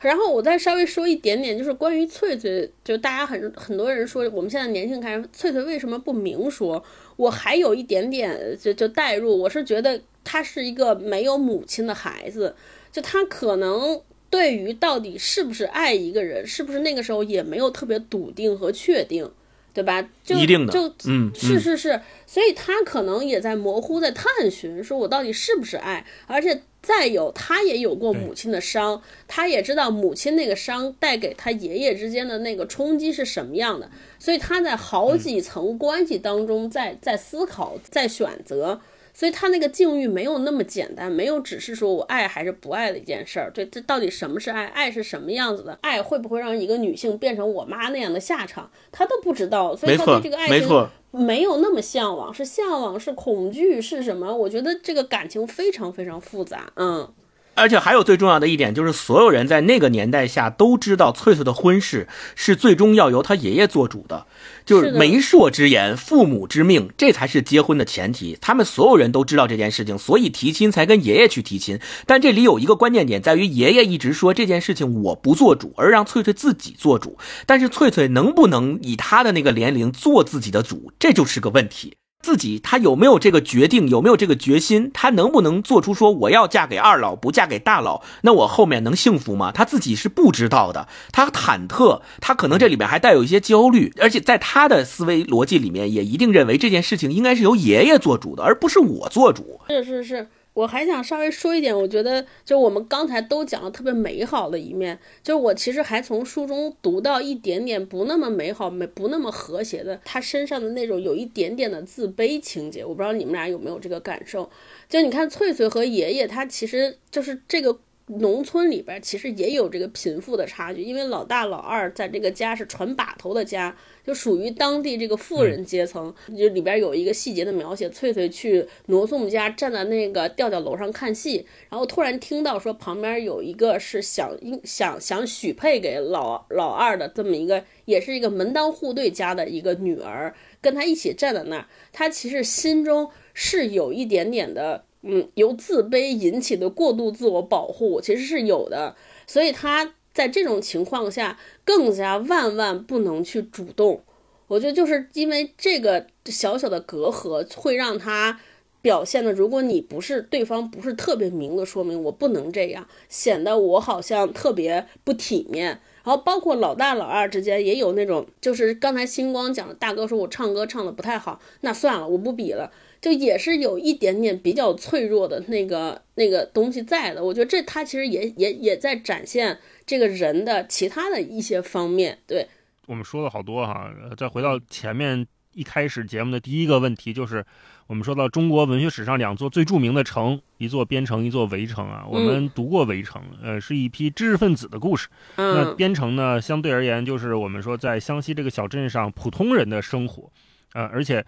[0.00, 6.82] 然后我再稍微说一点点，就是关于翠翠，就大家很很多人说我们现在年轻人翠翠为什么不明说？
[7.16, 12.54] 我还有一点点就就代入，我是觉得她是一个没有母亲的孩子，
[12.90, 19.30] 就她可能对于到底是不是爱一个人，是不是那个时候也没有特别笃定和确定，
[19.72, 20.06] 对吧？
[20.24, 26.62] 就一定的，就嗯，是是是，所以他可能也在模糊，在探寻，说我到底是不是爱，而且。
[26.82, 38.80] 再有，他也有过母亲的伤，他也知道母亲那个伤带给他爷爷之间的那个冲击是什么样的，所以他在好几层关系当中在在思考，在选择，
[39.12, 43.50] 所以他那个境遇没有那么简单，没有只是说我爱还是不爱的一件事儿。
[43.52, 44.66] 对，这到底什么是爱？
[44.66, 45.78] 爱是什么样子的？
[45.82, 48.70] 爱会不会让一个女性变成我妈那样的下场？
[48.90, 50.88] 他都不知道，所以他对这个爱情。
[51.12, 54.32] 没有那么向往，是向往，是恐惧，是什么？
[54.32, 57.12] 我觉得这个感情非常非常复杂，嗯。
[57.60, 64.26] 而且还有最重要的一点，就是所有人在那个年代下都知道，翠翠的婚事是最终要由她爷爷做主的，
[64.64, 68.38] 就是媒妁之言、父母之命，这才是结婚的前提。
[68.40, 71.78] 他们所有人都知道这件事情，所以提亲才跟爷爷去提亲。
[72.06, 77.18] 但这里有一个关键点，在于爷爷一直说这件事情我不做主，而让翠翠自己做主。
[77.44, 81.94] 但是翠翠能不能以她的那个年龄做自己的主，这就是个问题。
[82.22, 89.50] 自己他有没有这个决定，有没有这个决心，他能不能做出说我要嫁给二老，不嫁给大佬，那我后面能幸福吗？
[89.50, 99.60] 他自己是不知道的，他忐忑，他可能这里面还带有一些焦虑，而且在他的思维逻辑里面，也一定认为这件事情应该是由爷爷做主的，而不是我做主。
[99.68, 100.28] 是是是。
[100.52, 112.84] 我还想稍微说一点，我觉得就我们刚才都讲了特别美好的一面，就是我其实还从书中读到一点点不那么美好、没不那么和谐的，他身上的那种有一点点的自卑情节。
[112.84, 114.50] 我不知道你们俩有没有这个感受？
[114.88, 117.78] 就你看翠翠和爷爷，他其实就是这个。
[118.18, 126.12] 农村里边其实也有这个贫富的差距，因为老大老二在这个家是传把头的家，就属于当地这个富人阶层。
[126.36, 144.84] 就里边有一个细节的描写，翠翠去罗宋家站在那个吊吊楼上看戏，然后突然听到说旁边有一个是想想想许配给老老二的这么一个，也是一个门当户对家的一个女儿，跟他一起站在那儿，他其实心中是有一点点的。
[145.02, 148.94] 嗯，由自卑引起的过度自我保护其实是有的，
[149.26, 154.02] 所以他在这种情况下更加万万不能去主动。
[154.48, 158.40] 我觉得就是因为这个小小的隔阂，会让他
[158.82, 165.80] 表现的，如果你不是对方不是特别明的说明，我不能这样，显得我好像特别不体面。
[166.02, 172.72] 然后包括老大老二之间也有那种，就是刚才星光讲的，大哥说我唱歌唱的不太好，那算了，我不比了。
[173.00, 182.18] 就也是有一点点比较脆弱的那个那个东西在的，我觉得这他其实也也也在展现这个人的其他的一些方面。
[182.26, 182.46] 对
[182.86, 187.42] 我们说了好多哈，再回到前面一开始节目的第一个问题，就是
[187.86, 192.04] 我们说到中国文学史上两座最著名的城，一座边城，一座围城啊。
[192.06, 195.08] 我们读过围城，呃，是一批知识分子的故事。
[195.36, 200.30] 那边城呢，相对而言就是我们说在湘西这个小镇上普通人的生活，
[200.74, 201.24] 呃，而且。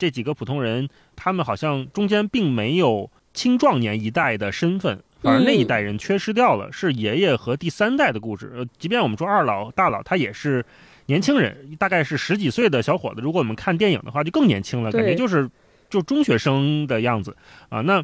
[0.00, 8.50] 这几个普通人，他们好像中间并没有青壮年一代的身份，反而那一代人缺失掉了，是爷爷和第三代的故事。
[8.56, 10.64] 呃，即便我们说二老大佬，他也是
[11.04, 13.20] 年轻人，大概是十几岁的小伙子。
[13.20, 15.48] 如果我们看电影的话，就更年轻了，感觉就是
[15.90, 17.36] 就中学生的样子
[17.68, 17.82] 啊。
[17.82, 18.02] 那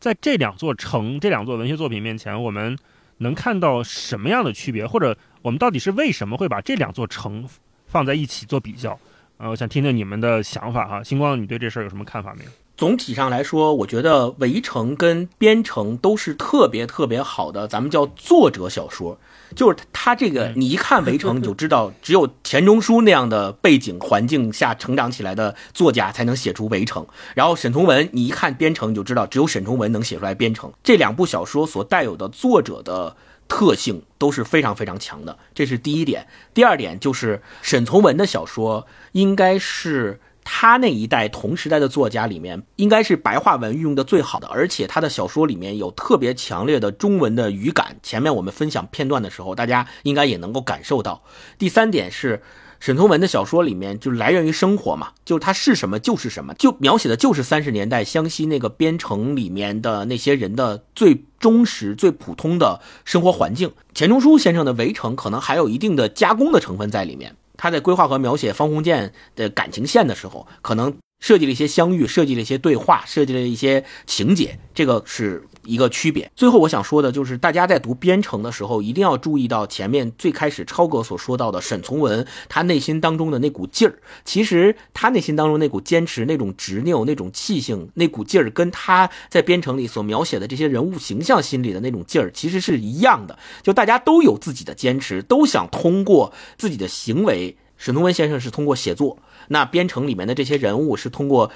[0.00, 2.78] 在这两座城、这两座文学作品面前，我们
[3.18, 7.46] 能看到什么样的区别，或者我们到底是为什么会把这两座城
[7.86, 8.98] 放在一起做比较？
[9.38, 11.02] 呃，我想听听你们的想法哈。
[11.02, 12.50] 星光，你对这事儿有什么看法没有？
[12.74, 19.18] 总体上来说，我觉得《围城》跟《边城》都是特别特别好的，咱们叫作者小说。
[19.54, 27.02] 就是他这个，你一看《围城》，你就知道，只有钱钟书那样的背景环境下成长起来的作家才能写出《围城》。
[27.34, 30.70] 然后沈从文，你一看《边城》，你就知道，只有沈从文能写出来《边城》。
[30.82, 33.14] 这两部小说所带有的作者的。
[33.48, 36.26] 特性都是非常非常强的，这是第一点。
[36.52, 47.96] 第二点就是沈从文的小说，应该是他那一代同时代的作家里面，应该是白话文运用的最好的，而且他的小说里面有特别强烈的中文的语感。
[48.02, 51.22] 前面我们分享片段的时候，大家应该也能够感受到。
[51.58, 52.42] 第三点是。
[52.80, 63.72] 沈从文的小说里面就来源于生活嘛，就是他是什么就是什么，就描写的就是三十年代湘西那个边城里面的那些人的最忠实、最普通的生活环境。
[63.94, 70.94] 钱钟书先生的《围城》可能还有一定的加工的成分在里面，他在规划和描写方鸿渐的感情线的时候，可能。
[71.18, 76.30] 设计了一些相遇，设计了一些对话，设计了一些情节，这个是一个区别。
[76.34, 83.98] 最后我想说的就是，大家在读《编程》的时候，一定要注意到前面最开始超哥所说到的沈从文他内心当中的那股劲儿。
[84.24, 93.38] 其实他内心当中那股坚持、那种执拗、那种气性、那股劲儿，跟他在《编程》里所描写的这些人物形象心里的那种劲儿，其实是一样的。
[93.62, 97.56] 就大家都有自己的坚持，都想通过自己的行为。
[97.78, 99.18] 沈从文先生是通过写作，
[99.48, 101.50] 那编程里面的这些人物是通过，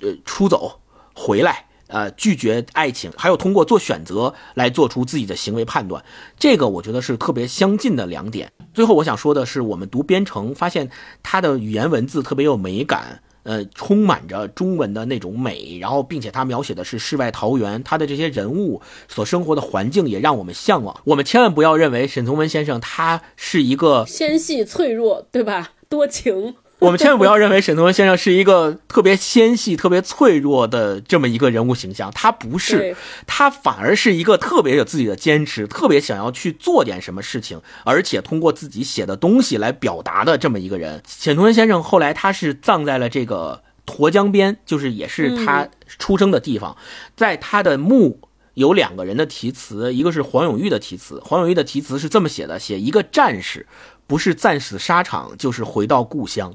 [0.00, 0.80] 呃，出走
[1.12, 6.04] 回来，呃，拒绝爱情，还有通过做选择来做出自己的行为判断。
[6.38, 8.52] 这个我觉得是特别相近的两点。
[8.74, 10.90] 最后我想说的是，我们读编程发现
[11.22, 13.22] 它的语言文字特别有美感。
[13.44, 21.00] 呃，充满着中文的那种美，然后并且他描写的是世外桃源，他的这些人物所生活的环境也让我们向往。
[21.04, 25.74] 我们千万不要认为沈从文先生他是一个纤细脆弱，对吧？
[25.88, 26.56] 多情。
[26.80, 32.94] 我们千万不要认为沈从文先生是一个特别纤细、特别脆弱的这么一个人物形象，他不是，
[33.26, 41.02] 他反而是一个特别有自己的坚持、特别想要去做点什么事情，而且通过自己写的东西来表达的这么一个人。
[41.08, 45.66] 沈从文先生后来他是葬在了这个沱江边，就是也是他
[45.98, 46.76] 出生的地方，
[47.16, 48.20] 在他的墓
[48.52, 53.66] 有两个人的题词，一个是黄永玉的题词，黄永玉的题词是这么写的：写一个战士，
[54.06, 56.52] 不是战死沙场，就是回到故乡。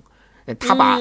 [0.60, 1.00] 他把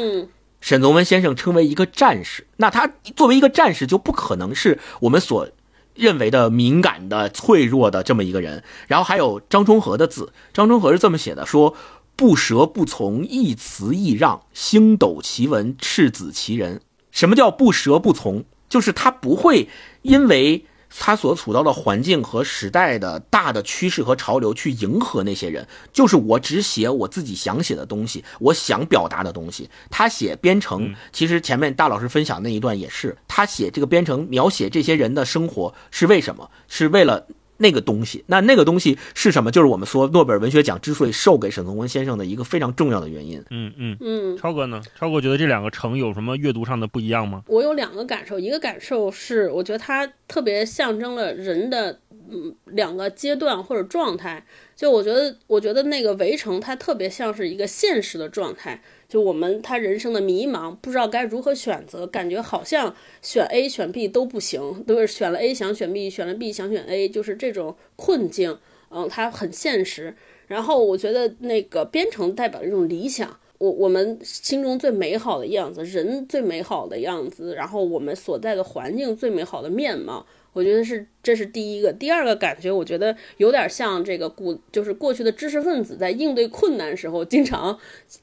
[0.61, 5.49] 沈从文先生称为一个战士，那他作为一个战士，就不可能是我们所
[5.95, 8.63] 认为的敏感的、脆弱的这么一个人。
[8.87, 11.75] 然后还有张充和的字，张充和是这么写的：说
[12.17, 16.81] 不折不从，一词一让，星斗其文，赤子其人。
[17.11, 18.45] 什么叫不折不从？
[18.69, 19.69] 就是他不会
[20.03, 20.65] 因为。
[20.99, 29.69] 他所处到的环境和时代的大的趋势和潮流，去迎合那些人，就是我只写我自己想写的东西，我想表达的东西。
[29.89, 36.51] 他写编程，其实前面大老师分享那一段也是，他写这个编程，描写这些人的生活是为什么？
[36.69, 37.27] 是为了。
[37.61, 39.51] 那个东西，那那个东西是什么？
[39.51, 43.43] 就是我们说诺贝尔文学奖之所以授给沈从文先生的一个非常重要的原因。
[43.51, 44.83] 嗯嗯嗯，超哥呢？
[44.99, 47.43] 超哥觉得这两个城有什么阅读上的不一样吗？
[47.47, 52.01] 我有两个感受，一个感受是，我觉得它特别象征了人的
[52.31, 54.45] 嗯两个阶段或者状态。
[54.75, 58.83] 就我觉得，我觉得那个围城它特别像是一个现实的状态。
[59.11, 68.57] 就我们他人生的迷茫，不知道该如何选择，感觉好像选 A 选 B 都不行，都是选了 A 想选 B，选了 B 想选 A，就是这种困境。
[68.91, 70.15] 嗯，它很现实。
[70.47, 80.25] 然后我觉得那个编程代表一种理想，我我们心中最美好的样子，人最美好的样子，然后我们所在的环境最美好的面貌。
[80.53, 81.93] 我觉得是，这是第一个。
[81.93, 87.79] 第二个感觉，我觉得有点像这个古，就是过去的知识分子在应对困难时候，经常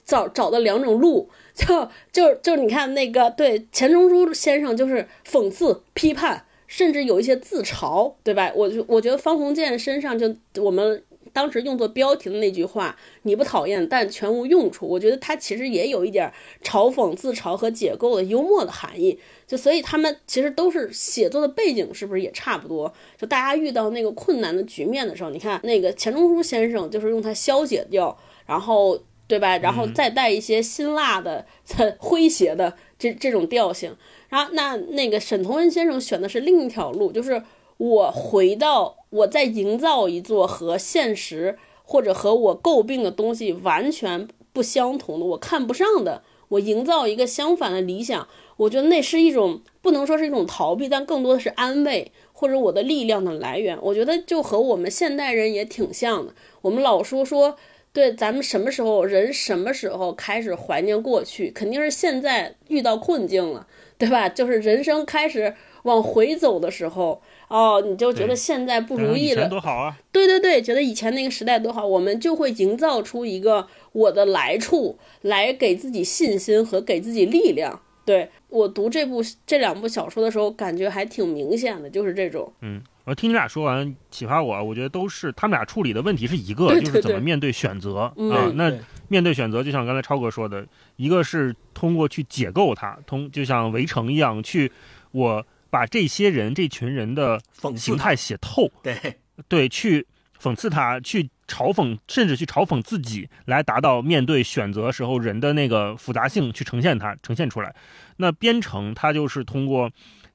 [0.05, 8.51] 找找的两种路，就就就你看那个，对钱钟书先生就是讽刺、批判，甚至有一些自嘲，对吧？
[8.55, 11.03] 我就我觉得方鸿渐身上就我们。
[11.33, 14.87] 当时用作标题的那句话，你不讨厌，但全无用处。
[14.87, 16.31] 我觉得他其实也有一点
[16.63, 19.19] 嘲讽、自嘲和解构的幽默的含义。
[19.45, 22.93] 就所以他们其实都是写作的背景，是不是也差不多？
[23.17, 29.57] 就大家遇到那个困难的局面的时候，你看那个钱钟书先生就是用它消解掉，然后对吧？
[29.59, 31.45] 然后再带一些辛辣的、
[31.99, 33.95] 诙谐的这这种调性。
[34.29, 37.41] 然后那那个沈从文先生选的是另一条路，就是
[37.77, 38.95] 我回到。
[39.09, 48.27] 我在营造一座和现实或者和我诟病的东西完全不相同的，我看不上的，我营造一个相反的理想，
[48.57, 53.79] 我觉得那是一种不能说是一种逃避，但更多的是安慰或者我的力量的来源。
[53.81, 56.33] 我觉得就和我们现代人也挺像的。
[56.61, 57.55] 我们老说说，
[57.93, 63.65] 对咱们什么时候人什么时候开始怀念过去，肯定是现在遇到困境了，
[63.97, 64.27] 对吧？
[64.27, 67.21] 就是人生开始往回走的时候。
[67.47, 69.97] 哦，你就觉得现在不如意了，多好啊！
[70.11, 77.79] 对对对，觉得以前那个时代多好，我们就会营造出一个我的来处，来给自己信心和给自己力量。
[78.03, 82.51] 对我读这部这两部小说的时候，感觉还挺明显的，就是这种。
[82.61, 88.51] 嗯，我听你俩说完，启发我，我觉得都是他们俩处理的问题是一个，就是怎么面对选择啊。
[88.55, 88.73] 那
[89.07, 90.65] 面对选择，就像刚才超哥说的，
[90.97, 94.69] 一个是通过去解构它，通就像围城一样去
[95.11, 95.45] 我。
[95.69, 97.39] 把这些人、这群人的
[97.75, 99.17] 形态写透，对
[99.47, 100.05] 对，去
[100.41, 107.75] 讽刺他，去嘲讽，甚至去嘲讽自己，来达到面对选择时候人的那个复杂性，去呈现它，呈现出来。
[108.17, 109.89] 那编程它就是通过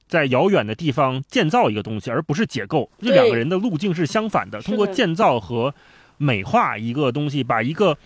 [0.07, 2.89] 在遥远的地方建造一个东西，而不是解构。
[2.99, 5.73] 这两个人的路径是相反的，通过建造和
[6.17, 7.97] 美化一个东西，把一个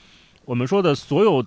[0.45, 1.45] 我们说的所有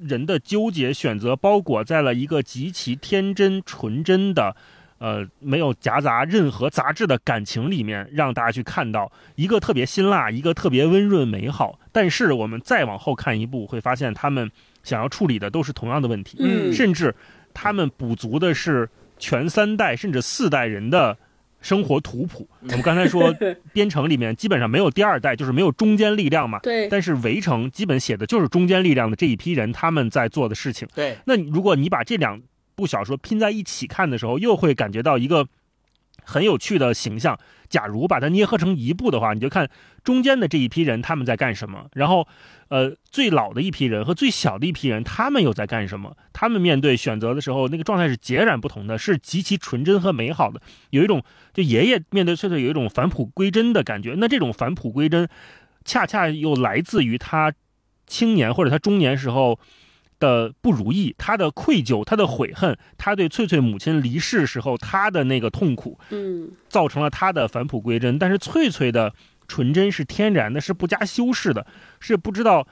[0.00, 4.56] 人的纠结选择包裹在了一个极其天真纯真的。
[5.04, 11.78] 呃，没有夹杂任何杂质的感情里面，让大家去看到一个特别辛辣，一个特别温润美好。
[11.92, 14.50] 但是我们再往后看一步，会发现他们
[14.82, 17.14] 想要处理的都是同样的问题，嗯，甚至
[17.52, 21.14] 他们补足的是全三代甚至四代人的
[21.60, 22.48] 生活图谱。
[22.62, 23.30] 我们刚才说
[23.74, 26.88] 编程里面基本上没有第二代，就是没有中间力量嘛， 对。
[26.88, 31.18] 但是围城基本写的就是中间力量的这一批人他们在做的事情，对。
[31.26, 32.40] 那如果你把这两
[32.74, 35.46] 部小说拼在一起看的时候，又会感觉到一个
[36.24, 37.38] 很有趣的形象。
[37.68, 39.68] 假如把它捏合成一部的话，你就看
[40.04, 42.28] 中间的这一批人他们在干什么，然后，
[42.68, 46.16] 呃，最老的一批人和最小的一批人他们又在干什么？
[46.32, 50.60] 他们面对选择的时候，那个状态是截然不同的，是极其纯真和美好的。
[50.90, 54.14] 有一种就爷爷面对翠翠有一种返璞归真的感觉。
[54.18, 55.28] 那这种返璞归真，
[55.84, 57.52] 恰恰又来自于他
[58.06, 59.58] 青年或者他中年时候。
[60.24, 68.18] 的不如意，他的愧疚，他的悔恨，他对翠翠母亲离世时候他的那个痛苦，嗯，造成了他的返璞归真。
[68.18, 69.12] 但是翠翠的
[69.46, 71.66] 纯真是天然的，是不加修饰的，
[72.00, 72.66] 是不知道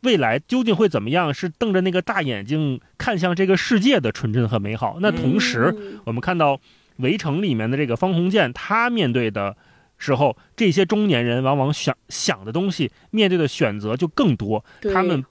[0.00, 4.96] 未来究竟会怎么样，是瞪着那个大眼睛看向这个世界的纯真和美好。
[5.00, 6.56] 那同时，我们看到
[6.96, 9.54] 《围城》里面的这个方鸿渐，他面对的
[9.98, 15.22] 时候，这些中年人往往想想的东西，面对的选择就更多，他们。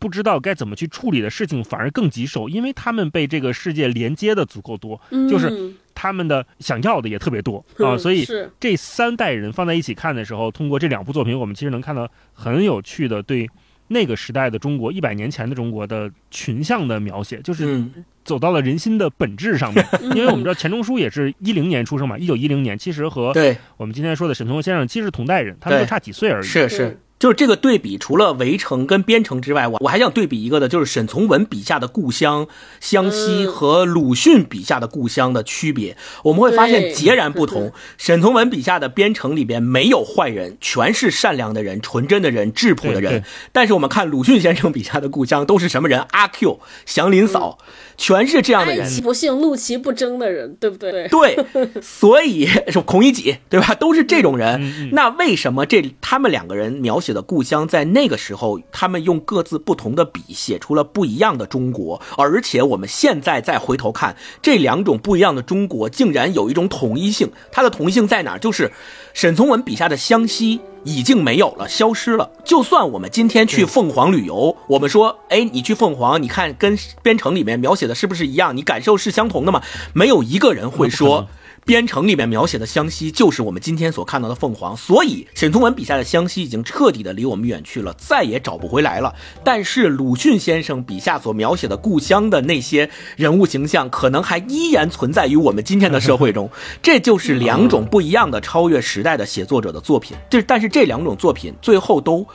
[0.00, 8.26] 不知道该怎么去处理的事情反而更棘手，因为他们被这个世界连接的足够多，就是嗯他们的想要的也特别多啊，嗯所以
[8.58, 13.46] 这三代人放在一起看的时候，通过这两部作品，我们其实能看到很有趣的对
[13.88, 19.86] 那个时代的中国，一百年前的中国的群像的描写，就是嗯走到了人心的本质上面。
[20.00, 23.34] 嗯 因为我们知道钱钟书也是一零年出生嘛，一九一零年，其实和，
[23.76, 26.46] 我们今天说的沈从文先生其实是同代人，他们对就差几岁而已。
[26.46, 26.98] 是是。
[27.20, 32.48] 就是这个对比，除了围城跟边城之外，我我还想对比一个的，就是沈从文笔下的故乡
[32.80, 37.72] 湘西嗯和鲁迅笔下的故乡的区别，我们会发现截然不同。
[37.98, 43.22] 沈从文笔下的边城里边没有坏人，全是善良的人、纯真的人、质朴的人。
[43.52, 46.00] 但是我们看鲁迅先生笔下的故乡都是什么人？
[46.12, 47.58] 阿 Q、祥林嫂，
[47.98, 48.88] 全是这样的人。
[48.88, 51.06] 其不幸，怒其不争的人，对不对？
[51.12, 51.38] 对，
[51.82, 53.74] 所以是孔乙己，对吧？
[53.74, 54.90] 都是这种人。
[54.92, 62.00] 那为什么这他们两个人描写的故乡，在那个时候，他们用各自不同的笔写出了不一样的中国？
[62.16, 67.30] 而且我们现在再回头看，这两种不一样的中国，竟然有一种统一性。
[67.52, 68.38] 它的统一性在哪？
[68.38, 68.70] 就是
[69.14, 70.60] 沈从文笔下的湘西。
[70.82, 72.30] 已经没有了，消失了。
[72.42, 78.56] 就算我们今天去凤凰旅游，我们说，哎，你去凤凰，你看跟边城里面描写的是不是一样？
[78.56, 79.60] 你感受是相同的吗？
[79.92, 81.28] 没有一个人会说
[81.70, 81.80] 能。
[81.80, 89.14] 边城里面描写的湘西就是我们今天所看到的凤凰，所以沈从文笔下的湘西已经彻底的离我们远去了，再也找不回来了。
[89.44, 96.50] 但是鲁迅先生笔下所描写的故乡的那些人物形象，可能还依然存在于我们今天的社会中。
[96.82, 100.16] 这就是两种不一样的超越时代的写作者的作品。
[100.28, 102.26] 这但是这两种作品最后都。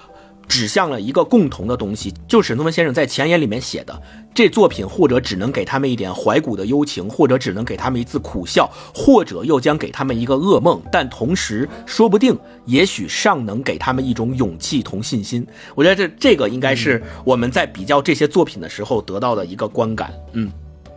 [0.47, 3.99] 指向了一个共同的东西，就是沈从文先生在前言里面写的，
[4.35, 15.47] 这作品或者只能给他们一点怀古的幽情，或者只能给他们一次苦笑，或者又将给他们一个噩梦，但同时说不定，也许尚能给他们一种勇气同信心。
[15.73, 20.13] 我觉得这这个应该是我们在比较这些作品的时候得到的一个观感。
[20.33, 20.51] 嗯，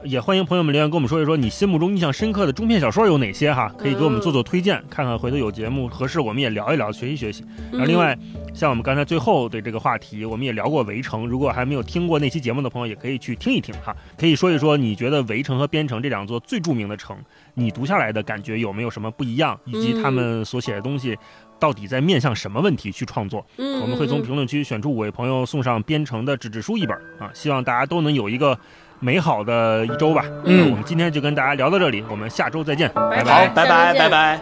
[0.09, 7.45] 也欢迎朋友们留言跟我们说一说你心目中印象深刻的中篇小说有哪些哈，可以给我们做做推荐，看看回头有节目合适我们也聊一聊，学习学习。
[7.71, 8.19] 然后另外，
[8.55, 17.15] 像我们刚才最后的这个话题，我们也聊过《围城》，如果还没有听过那期节目的朋友，也可以去听一听哈，可以说一说你觉得《围城》和《边城》这两座最著名的城，
[17.53, 21.19] 你读下来的感觉有没有什么不一样，以及他们所写的东西。
[21.61, 23.45] 到底在面向什么问题去创作？
[23.57, 27.29] 嗯，我们会从评论区选出五位朋友送上编程的纸质书一本啊！
[27.35, 28.57] 希望大家都能有一个
[29.01, 30.25] 美好的一周吧。
[30.45, 34.41] 嗯我们今天就跟大家聊到这里，我们下周再见，拜拜好，拜拜，拜拜。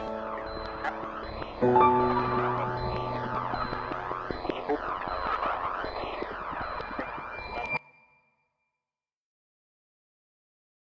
[1.59, 2.36] Thank